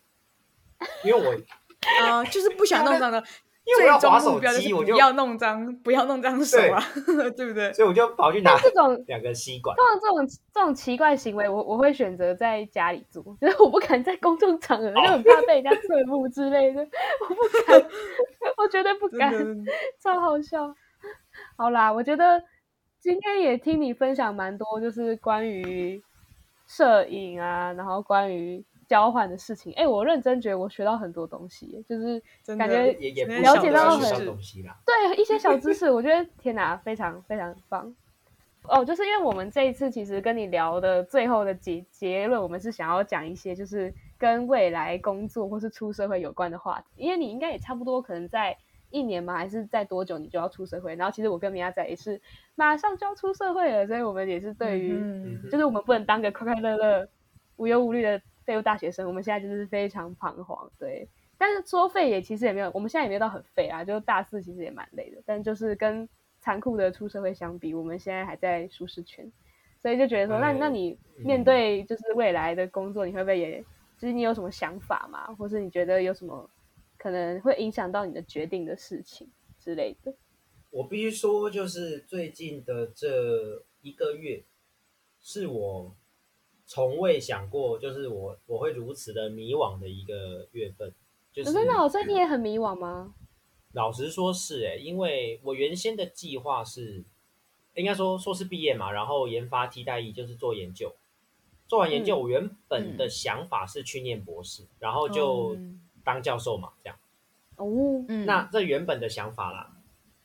[1.03, 1.33] 因为我，
[2.05, 3.19] 呃，就是不想弄脏的，
[3.65, 7.73] 因为我要划手机，我就不要弄脏，不要弄脏手啊，对，对不对？
[7.73, 9.75] 所以我就跑去拿这种两个吸管。
[9.75, 17.35] 通常这种这种奇怪行为，我我会选择在家里做，就是我不敢在公众场合，因为很怕被人家侧目之类的，我不
[17.67, 17.91] 敢，
[18.59, 19.33] 我绝对不敢，
[20.03, 20.75] 超好笑。
[21.59, 22.43] 好啦，我觉得
[23.01, 26.03] 今天也听你分享蛮多，就是关于
[26.67, 28.65] 摄影啊，然后关于。
[28.89, 32.19] 交换的事情，哎，我认真觉得我学到很多东西，就是
[32.57, 34.75] 感觉也也了解到很多东西啦。
[34.87, 37.95] 对一些小知识，我觉得天哪，非常非常棒。
[38.63, 48.57] 哦，就是因为我们这一次其实跟你聊的最后的结结论，我们是想要讲一些就是跟未来工作或是出社会有关的话题，因为你应该也差不多可能在
[48.91, 50.95] 一年嘛，还是在多久你就要出社会？
[50.97, 52.21] 然后其实我跟米亚仔也是
[52.55, 57.09] 马上就要出社会了，所以我们也是对于，嗯、就是我们不能当个快快乐乐、
[57.57, 60.71] 无忧无虑的废物大学生，我们现在就是非常彷徨。
[60.79, 66.09] 对，但是说废也其实也没有，我们现在也没有到很废啊，就大四其实也蛮累的，但就是跟。
[66.41, 69.31] 残酷的出社会相比，我们现在还在舒适圈，
[69.83, 73.61] 所以就觉得说，哎、那那你面对就是未来的工作，你会不会也，
[73.99, 75.27] 就是你有什么想法吗？
[75.37, 76.49] 或是你觉得有什么
[76.99, 79.29] 可能会影响到你的决定的事情
[79.59, 80.13] 之类的？
[80.71, 84.45] 我必须说，就是最近的这一个月，
[85.21, 85.97] 是我
[86.67, 90.93] 从未想过，就是我我会如此的迷惘的一个月份。
[91.33, 93.15] 就是真的，我最近也很迷惘吗？
[93.73, 97.05] 老实说，是诶，因为我原先的计划是，
[97.75, 100.97] 应该说硕士毕业嘛，然后研发替代役就是做研究，
[101.69, 105.57] 做完研究，我原本的想法是去念博士，嗯、然后就
[106.05, 106.99] 当教授嘛，这样。
[107.57, 109.77] 哦，那这原本的想法啦，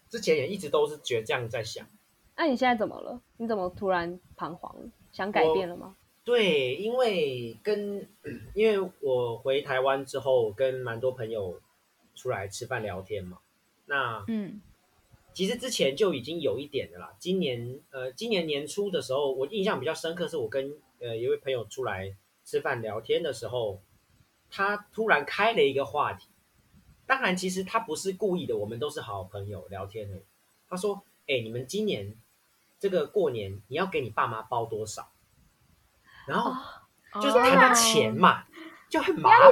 [0.10, 1.88] 之前也一直都是觉得这样在想。
[2.36, 3.22] 那、啊、你现在怎么了？
[3.38, 4.92] 你怎么突然彷徨？
[5.12, 5.96] 想改变了吗？
[6.24, 8.08] 对，因为跟
[8.56, 11.60] 因为我回台湾之后，跟蛮多朋友。
[12.16, 13.40] 出来吃饭聊天嘛？
[13.88, 14.62] 那嗯，
[15.34, 17.12] 其实之前就已经有一点的啦。
[17.18, 22.16] 今年呃，今年年初的时候，我印象比较深刻，是我跟呃一位朋友出来
[22.46, 23.82] 吃饭聊天的时候，
[24.56, 26.30] 他突然开了一个话题。
[27.08, 30.22] 当然，其实他不是故意的，我们都是好朋友聊天的。
[30.70, 32.16] 他说：“哎、欸，你们今年
[32.80, 35.10] 这个过年，你要给你爸妈包多少？”
[36.28, 36.54] 然后
[37.16, 38.44] 就是谈到钱嘛，
[38.90, 39.32] 就很麻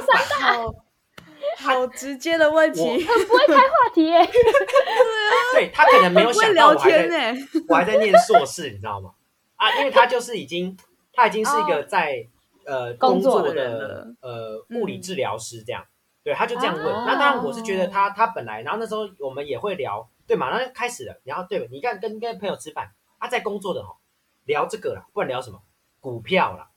[1.58, 4.24] 好直接的问题，很不会开话题耶。
[5.52, 7.36] 对，他可能没有想到我还在，
[7.68, 9.12] 我还在念硕士，你知道吗？
[9.56, 10.76] 啊，因为他就是已经，
[11.12, 12.26] 他已经是一个在
[12.66, 15.84] 呃工作的呃物理治疗师这样。
[16.22, 16.84] 对，他就这样问。
[16.84, 20.50] 那当然，我是觉得他他本来，然后那时候我们也会聊，对嘛？
[20.50, 21.66] 然后开始了，然后对吧？
[21.70, 23.96] 你看跟跟朋友吃饭，他在工作的哈，
[24.44, 25.62] 聊这个啦，不然聊什么？
[26.00, 26.70] 股票啦。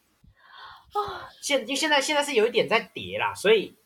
[0.93, 3.77] 啊，现因为现在现在是有一点在跌啦，所以。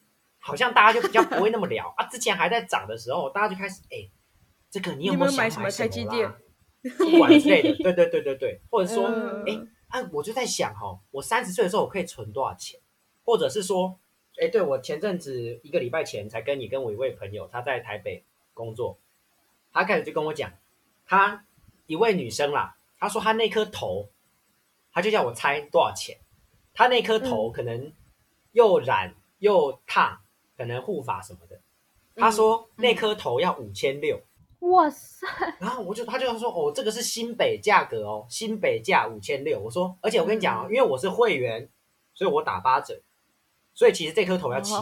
[0.42, 4.12] 好像大家就比较不会那么聊 啊，之前还在涨的时候，大家就开始哎、欸，
[4.72, 6.34] 这个你有没有想买什么台积电？
[6.98, 9.06] 不管之类的，对对对对对，或者说
[9.46, 12.80] 哎、欸，啊，我就在想哈，我三十岁的时候我可以存多少钱？
[13.26, 14.00] 或者是说，
[14.38, 18.24] 哎、欸，对我前阵子一个礼拜前才跟你跟我一位朋友，他在台北
[18.54, 18.98] 工作，
[19.74, 20.52] 他开始就跟我讲，
[21.06, 21.46] 他
[21.86, 24.10] 一位女生啦，他说他那颗头，
[24.92, 26.18] 他就叫我猜多少钱？
[26.74, 27.94] 他那颗头可能
[28.54, 30.22] 又染又烫。
[30.58, 31.58] 可能护发什么的，
[32.18, 34.22] 他说那颗头要五千六，
[34.60, 35.26] 哇塞！
[35.60, 39.60] 然后我就他就说哦，这个是新北价格哦，新北价五千六。
[39.60, 41.70] 我说，而且我跟你讲哦，因为我是会员，
[42.14, 43.02] 所以我打八折，
[43.74, 44.82] 所以其实这颗头要七千。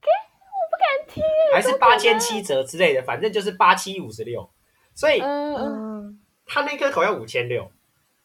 [0.00, 0.08] 给
[0.48, 1.22] 我不敢听，
[1.52, 4.50] 还是八千七折之类的，反正就是八七五十六。
[4.94, 7.70] 所以，嗯，他那颗头要五千六。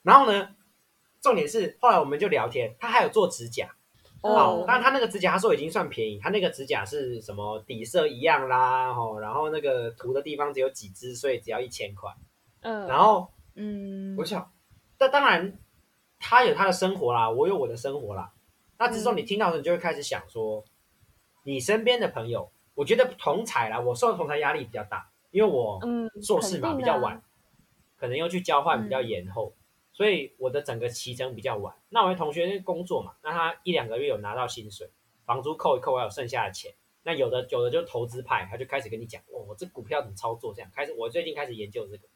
[0.01, 0.55] 然后呢，
[1.21, 3.75] 重点是后来我们就聊天，他还有做指甲。
[4.27, 6.19] 哦，但他那个指甲，他说已经算便宜。
[6.19, 12.11] 他那个指甲是什么底色一样啦，吼，然后那个涂的地方只有几支，所以只要一千块。
[12.61, 14.51] 嗯，然后嗯，我想，
[14.97, 15.57] 但当然
[16.19, 18.31] 他有他的生活啦，我有我的生活啦。
[18.77, 20.63] 那只是说你听到的时候，你就会开始想说，
[21.43, 25.79] 你身边的朋友，我觉得同才啦，我受的同才压力比较大，因为我
[26.21, 27.21] 硕士嘛比较晚，
[27.97, 29.53] 可能又去交换比较延后。
[29.97, 31.73] 所以我的整个期程比较晚。
[31.89, 34.87] 那我的同学工作嘛，那他一两个月有拿到薪水，
[35.25, 36.71] 房租扣一扣，还有剩下的钱。
[37.01, 40.53] 那有的有的就投资派，他就开始跟你讲，哦，我这股票怎么操作？
[40.53, 42.07] 这样开始，我最近开始研究这个。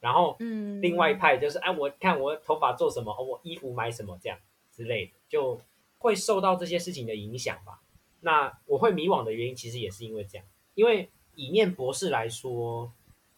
[0.00, 4.38] 然后，嗯，另外一派就是，哎，我看我头发做什么，哦，我衣服买什么，这样
[4.74, 5.60] 之类的，就
[5.98, 7.82] 会受到这些事情的影响吧。
[8.20, 10.46] 那我会迷惘的原因，其实也是因为这样。
[10.74, 12.90] 因为以念博士来说，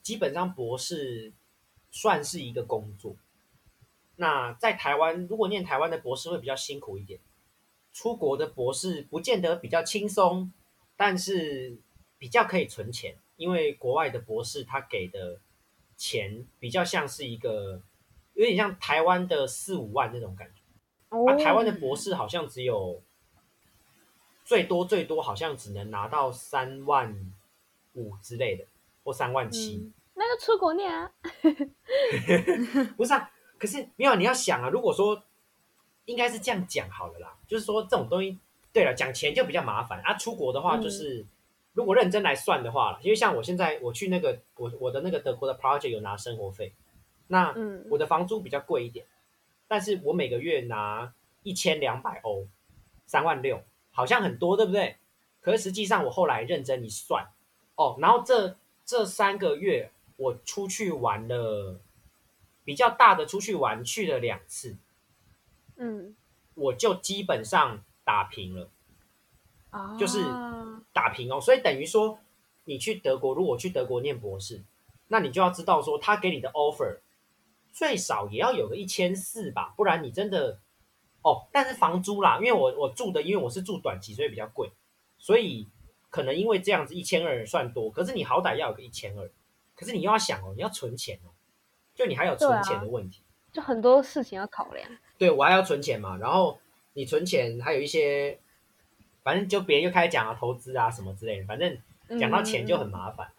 [0.02, 1.32] 基本上博士
[1.90, 3.16] 算是一个工作。
[4.16, 7.18] 那在台湾，如果念台湾的博士会比较辛苦一点。
[7.94, 10.50] 出国的博士不见得比较轻松，
[10.96, 11.76] 但是
[12.16, 15.38] 比较可以存钱，因为国外的博士他给的
[15.94, 17.82] 钱比较像是一个
[18.32, 20.62] 有点像台湾的四五万那种感觉。
[21.10, 23.02] 啊，台湾的博士好像只有
[24.42, 27.14] 最多最多好像只能拿到三万
[27.92, 28.64] 五之类的，
[29.04, 29.76] 或三万七。
[29.76, 31.12] 嗯，那就出国念啊。
[32.96, 33.30] 不是啊。
[33.62, 35.22] 可是没有，你要想啊，如果说
[36.06, 38.36] 应该是这样讲好了啦，就是说这种东西，
[38.72, 40.14] 对了，讲钱就比较麻烦啊。
[40.14, 41.28] 出国的话，就是、嗯、
[41.72, 46.72] 如果认真来算的话，因为像我现在我去那个我我的那个德国的 project 有拿生活费，
[47.28, 47.54] 那
[47.88, 49.06] 我的房租比较贵一点，
[49.68, 52.48] 但是我每个月拿一千两百欧，
[53.06, 54.96] 三万六，好像很多，对不对？
[55.40, 57.28] 可是实际上我后来认真一算，
[57.76, 61.78] 哦，然后这这三个月我出去玩了，
[62.64, 64.76] 比较大的出去玩去了两次。
[65.76, 66.14] 嗯，
[66.54, 68.70] 我就基本上打平了，
[69.70, 70.22] 啊，就是
[70.92, 71.40] 打平哦。
[71.40, 72.18] 所以等于说，
[72.64, 74.62] 你去德国，如果去德国念博士，
[75.08, 76.98] 那你就要知道说，他给你的 offer
[77.72, 80.60] 最少也要有个一千四吧，不然你真的
[81.22, 81.48] 哦。
[81.50, 84.70] 但是房租啦，因为我我住的，因为我是住短期，所以比较贵，
[85.18, 85.68] 所以
[86.10, 89.30] 可能因为这样子一千二算多，可是你好歹要有个一千二，
[89.74, 91.31] 可是你又要想哦，你要存钱哦，
[91.94, 93.22] 就你还有存钱的问题。
[93.52, 94.88] 就很多事情要考量，
[95.18, 96.58] 对，我还要存钱嘛，然后
[96.94, 98.38] 你存钱还有一些，
[99.22, 101.78] 反正就别人又开始讲啊投资啊什么之类的，反正
[102.18, 103.36] 讲到钱就很麻烦，嗯、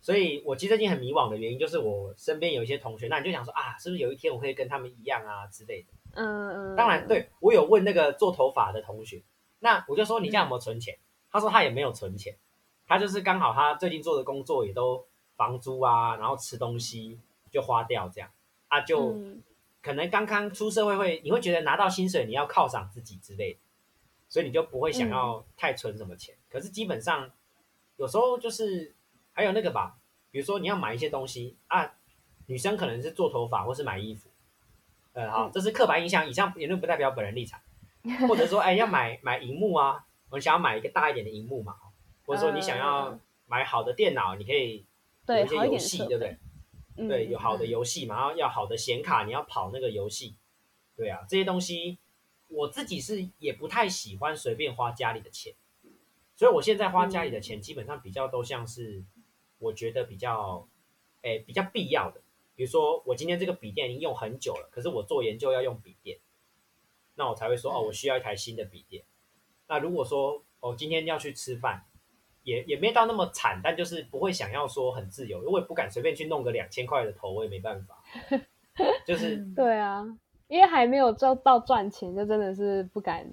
[0.00, 9.20] 所以我其实最近很迷惘的原因就是我身边有一些同学，那你就想说啊，是不是有一天我可以跟他们一样啊之类的，嗯嗯，当然对我有问那个做头发的同学，
[9.58, 10.94] 那我就说你这样有没有存钱？
[10.94, 11.02] 嗯、
[11.32, 12.36] 他说他也没有存钱，
[12.86, 15.04] 他就是刚好他最近做的工作也都
[15.36, 17.18] 房租啊，然后吃东西
[17.56, 18.30] 就花掉这样
[18.68, 19.12] 啊就。
[19.14, 19.42] 嗯
[19.82, 23.60] 可能刚刚出社会会，你会觉得拿到薪水你要犒赏自己之类的，
[24.28, 26.34] 所以你就不会想要太存什么钱。
[26.34, 27.30] 嗯、可是基本上
[27.94, 28.96] 有时候就是
[29.32, 29.96] 还有那个吧，
[30.32, 31.88] 比如说你要买一些东西啊，
[32.46, 34.28] 女生可能是做头发或是买衣服，
[35.12, 37.60] 呃，好，这是刻板印象，以上言论不代表本人立场。
[38.28, 41.76] 或者说，哎，要买 买荧幕啊，我想要买一个大一点的荧幕嘛，
[42.24, 44.84] 或者说你想要买好的电脑，你可以
[45.28, 46.36] 有一些游戏，对不对？
[46.96, 50.34] 对，有好的游戏嘛，然后要好的显卡，你要跑那个游戏，
[50.96, 51.98] 对啊，这些东西
[52.48, 55.54] 我自己是也不太喜欢随便花家里的钱，
[56.34, 59.04] 所以我现在花家里的钱基本上比较都像是
[59.58, 60.66] 我觉得比较，
[61.22, 62.22] 诶比较必要的，
[62.54, 66.18] 比如说我今天这个笔电已经用很久了，可是我做研究要用笔电，
[67.14, 69.04] 那我才会说哦，我需要一台新的笔电。
[69.68, 71.84] 那如果说哦，今天要去吃饭。
[72.46, 78.00] 也也没到那么惨，但就是不会想要说很自由，我也不敢随便去弄个两千块的头，我也没办法。
[79.04, 80.06] 就是对啊，
[80.46, 83.26] 因为还没有赚到赚钱，就真的是不敢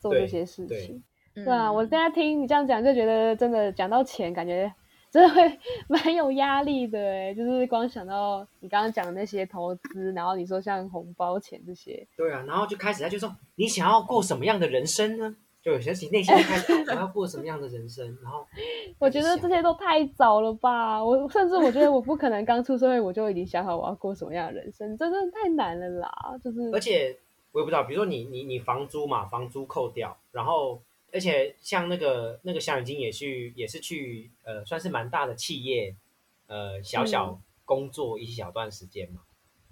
[0.00, 1.02] 做这些事情。
[1.34, 4.72] 对啊，我现在听你这样讲，就觉得真的讲到钱，感觉
[5.10, 7.34] 真的会 蛮有压力的哎。
[7.34, 15.36] 就是光想到你刚刚讲的那些投资，然后你说像红包钱这些，对啊，然后就开始他就说，你想要过什么样的人生呢？
[15.66, 18.46] 就有些自己内心开始想要过什么样的人生，然后
[19.00, 21.04] 我觉得这些都太早了吧。
[21.04, 26.38] 我甚至我觉得我不可能刚出社会我就已经想好我要过什么样的人生，这真的太难了啦。
[26.44, 27.18] 就是而且
[27.50, 30.80] 我也不知道，比如说你你你房租嘛，房租扣掉，然后
[31.12, 35.96] 而且像那个那个小眼睛也去也是去呃算是蛮大的企业
[36.46, 39.22] 呃小小工作一小段时间嘛。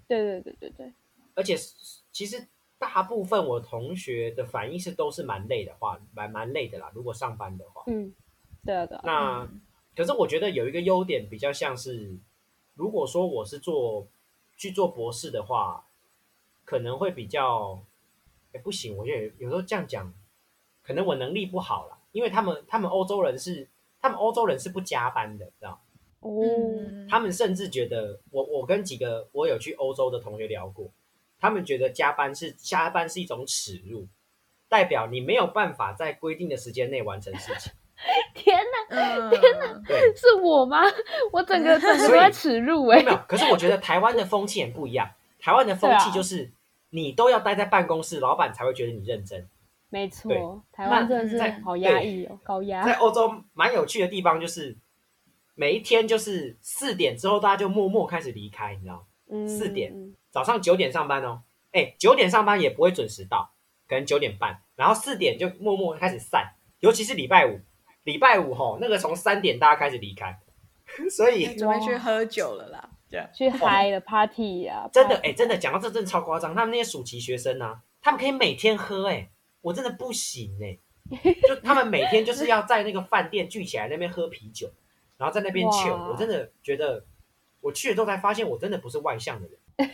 [0.09, 0.93] 对对对对对，
[1.35, 1.55] 而且
[2.11, 2.45] 其实。
[2.77, 6.91] 大部分我同学的反应是都是蛮累的话，蛮蛮累的啦。
[6.93, 8.13] 如果上班的话，嗯，
[8.65, 9.01] 对啊，对啊。
[9.03, 9.61] 那、嗯、
[9.95, 12.17] 可是我觉得有一个优点，比较像是，
[12.73, 14.07] 如果说我是做
[14.57, 15.87] 去做博士的话，
[16.65, 17.81] 可能会比较，
[18.51, 20.13] 哎，不行，我觉得有时候这样讲，
[20.83, 23.67] 可能我能力不好啦，因为他们他们欧洲人是，
[24.01, 25.81] 他们欧洲人是不加班的，知道？
[26.19, 26.31] 哦，
[27.09, 30.89] 他们甚至觉得，我我跟几个我有去欧洲的同学聊过。
[31.39, 34.07] 他们觉得加班是加班是一种耻辱，
[34.67, 37.71] 代表你没有办法在规定的时间内完成事情。
[38.35, 38.59] 天
[38.89, 40.81] 哪，天哪，对，是我吗？
[41.31, 43.01] 我整个整个都在耻辱哎。
[43.01, 45.09] 没有，可是我觉得台湾的风气很不一样。
[45.39, 46.51] 台湾的风气就是
[46.89, 49.47] 你都要待在办公室，老板才会觉得你认真。
[49.89, 52.83] 没错，台湾真的是好压抑哦，高压。
[52.83, 54.75] 在欧洲蛮有趣的地方就是，
[55.53, 59.01] 每一天就是四点之后，大家就默默开始离开，你知道吗？
[59.29, 60.13] 嗯，四点。
[60.31, 63.53] 早上九点上班哦，哎，九点上班也不会准时到，
[63.87, 67.61] 可能九点半，然后四点就默默开始散，尤其是礼拜五，
[68.03, 70.37] 礼拜五吼，那个从三点大家开始离开，
[71.09, 79.29] 所以准备去喝酒了啦，这样去嗨了 party 呀、啊，真的哎，真的讲到这真的超夸张，他们那些暑期学生啊，他们可以每天喝哎，
[79.61, 80.77] 我真的不行哎，
[81.47, 84.69] 就他们每天就是要在那个饭店聚起来那边喝啤酒，
[85.17, 87.05] 然后在那边 chill，我真的觉得
[87.65, 89.89] 我去了之后才发现我真的不是外向的人。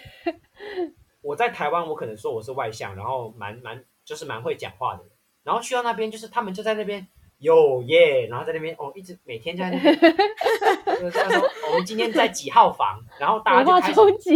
[1.24, 5.12] 我在台湾，我可能说我是外向，然后蛮蛮就是蛮会讲话的人。
[5.44, 7.08] 然后去到那边，就是他们就在那边
[7.38, 9.96] 有耶，然后在那边哦，一直每天就在那边，
[11.00, 14.30] 就是他说我们今天在几号房，然后大家就开始，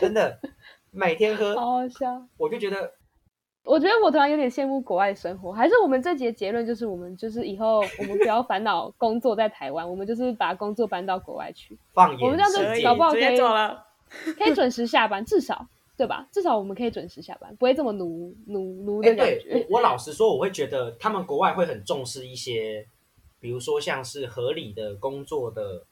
[0.00, 0.40] 真的
[0.90, 2.26] 每天喝，好好笑。
[2.38, 2.94] 我就觉得
[3.66, 11.76] 我觉得我突然有点羡慕国外生活，还是我们这集的结论就是，我们就是以后我们不要烦恼工作在台湾，我们就是把工作搬到国外去。
[11.92, 13.86] 放眼我们这样子搞不好可以，可以，了
[14.38, 16.28] 可以准时下班，至少对吧？
[16.30, 19.32] 至少我们可以准时下班，不会这么奴奴奴的感觉。
[19.32, 22.86] 欸、对，我老实说，我会觉得他们国外会很重视一些，
[23.40, 25.84] 比如说像是合理的工作的。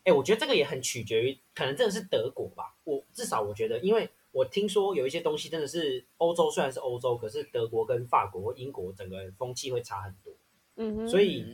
[0.00, 2.74] 哎、欸，我觉得这个也很取决于，可能真的是德国吧。
[2.84, 4.06] 我至少我觉得，因为。
[4.32, 10.32] 我听说有一些东西真的是欧洲，虽然是欧洲，可是德国跟法国英国整个风气会差很多。
[10.76, 11.44] 嗯哼，所以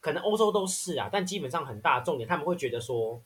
[0.00, 3.22] 可能欧洲都是啊，但基本上很大重点，他们会觉得说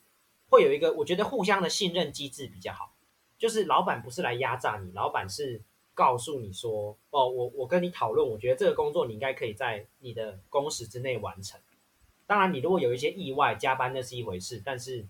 [0.51, 2.95] 会有一个，我觉得互相的信任机制比较好。
[3.39, 5.63] 就是老板不是来压榨你，老板是
[5.95, 11.59] 告诉你说，哦，我我跟你讨论，我觉得这个工作你应该可以在你的工时之内完成。
[12.27, 15.07] 当然，你如果有一些意外加班那是一回事，但是。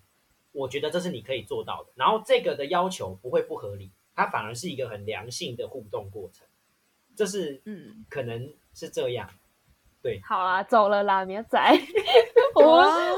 [0.53, 6.46] 我觉得这是你可以做到的，然后这个的要求不会不合理，它反而是一个很良性的互动过程，
[7.16, 9.28] 这是嗯，可能是这样，
[10.03, 10.20] 对。
[10.24, 11.59] 好啦，走了啦，苗仔，
[12.55, 12.70] 我们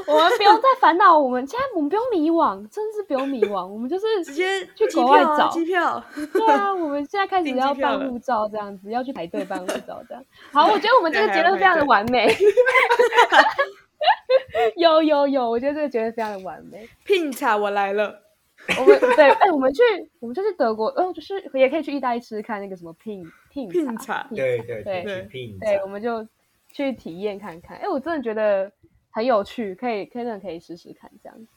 [0.07, 6.03] 我们不用再烦恼，我们现在我们不用迷惘，真的是不用迷惘，我们就是直接去国外找机票。
[6.13, 10.23] 对啊，我们现在开始要办护照，这样子要去排队办护照，这样。
[10.51, 12.27] 好，我觉得我们这个结论非常的完美。
[14.77, 16.87] 有有有，我觉得这个觉得非常的完美。
[17.05, 18.21] 拼茶，我来了。
[18.79, 19.81] 我们对，哎、欸，我们去，
[20.21, 25.27] 我们就去德国，哦，就是也可以去意大利吃看那个什么拼拼拼茶，对对对对，
[25.59, 26.25] 对，我们就
[26.71, 27.75] 去体验看看。
[27.77, 28.71] 哎、欸，我真的觉得
[29.11, 31.47] 很有趣，可以，可以，真的可以试试看这样子。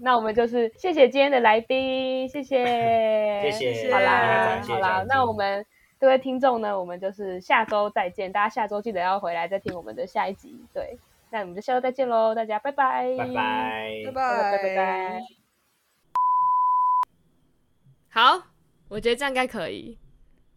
[0.00, 2.64] 那我们就是谢谢今天的来宾，谢谢，
[3.52, 5.64] 谢谢，好啦，好啦，那我们
[6.00, 10.98] 各位听众呢，我们就是下周再见，大家下周记得要回来再听我们的下一集，对。
[11.30, 15.20] 那我们就下周再见喽，大家拜拜，拜拜，拜拜，拜拜，
[18.08, 18.42] 好，
[18.88, 19.98] 我觉得这样应该可以。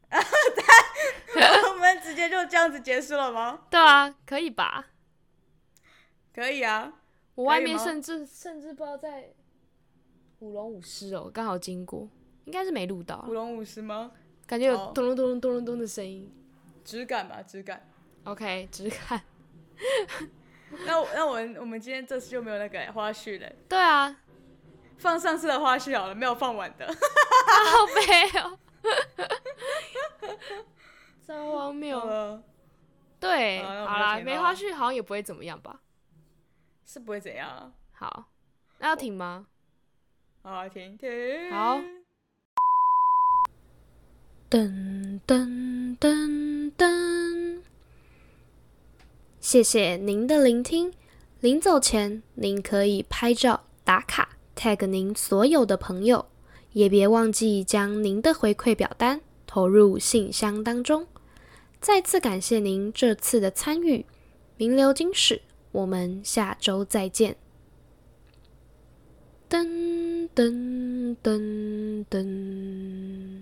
[1.71, 3.61] 我们直接就这样子结束了吗？
[3.69, 4.87] 对啊，可以吧？
[6.33, 6.93] 可以啊。
[7.35, 9.33] 我外面甚至甚至不知道在
[10.39, 12.07] 舞龙舞狮哦，刚好经过，
[12.45, 13.25] 应该是没录到。
[13.27, 14.11] 舞龙舞狮吗？
[14.45, 16.31] 感觉有咚咚咚咚咚咚的声音，
[16.83, 17.87] 质感吧，质感。
[18.25, 19.21] OK，质感。
[20.85, 23.49] 那那我们我们今天这次就没有那个花絮了。
[23.67, 24.15] 对啊，
[24.97, 26.85] 放上次的花絮好了，没有放完的。
[26.87, 26.93] 好
[27.95, 28.59] 悲哦，
[31.25, 32.41] 真荒谬了。
[33.19, 35.81] 对，好啦，没花絮好像也不会怎么样吧？
[36.85, 37.73] 是不会怎样。
[37.93, 38.25] 好，
[38.79, 39.47] 那要停吗？
[40.41, 41.51] 好，停停。
[41.51, 41.79] 好。
[44.49, 47.28] 噔噔噔噔。
[49.49, 50.93] 谢谢您的聆听。
[51.39, 56.23] 临走前，您可以拍照打卡，tag 您所有的朋友，
[56.73, 61.07] 也别忘记将您的回馈表单投入信箱当中。
[61.81, 64.05] 再次感谢您这次的参与，
[64.55, 65.41] 名流金史，
[65.71, 67.35] 我们下周再见。
[69.49, 72.05] 噔噔噔。
[72.07, 73.41] 噔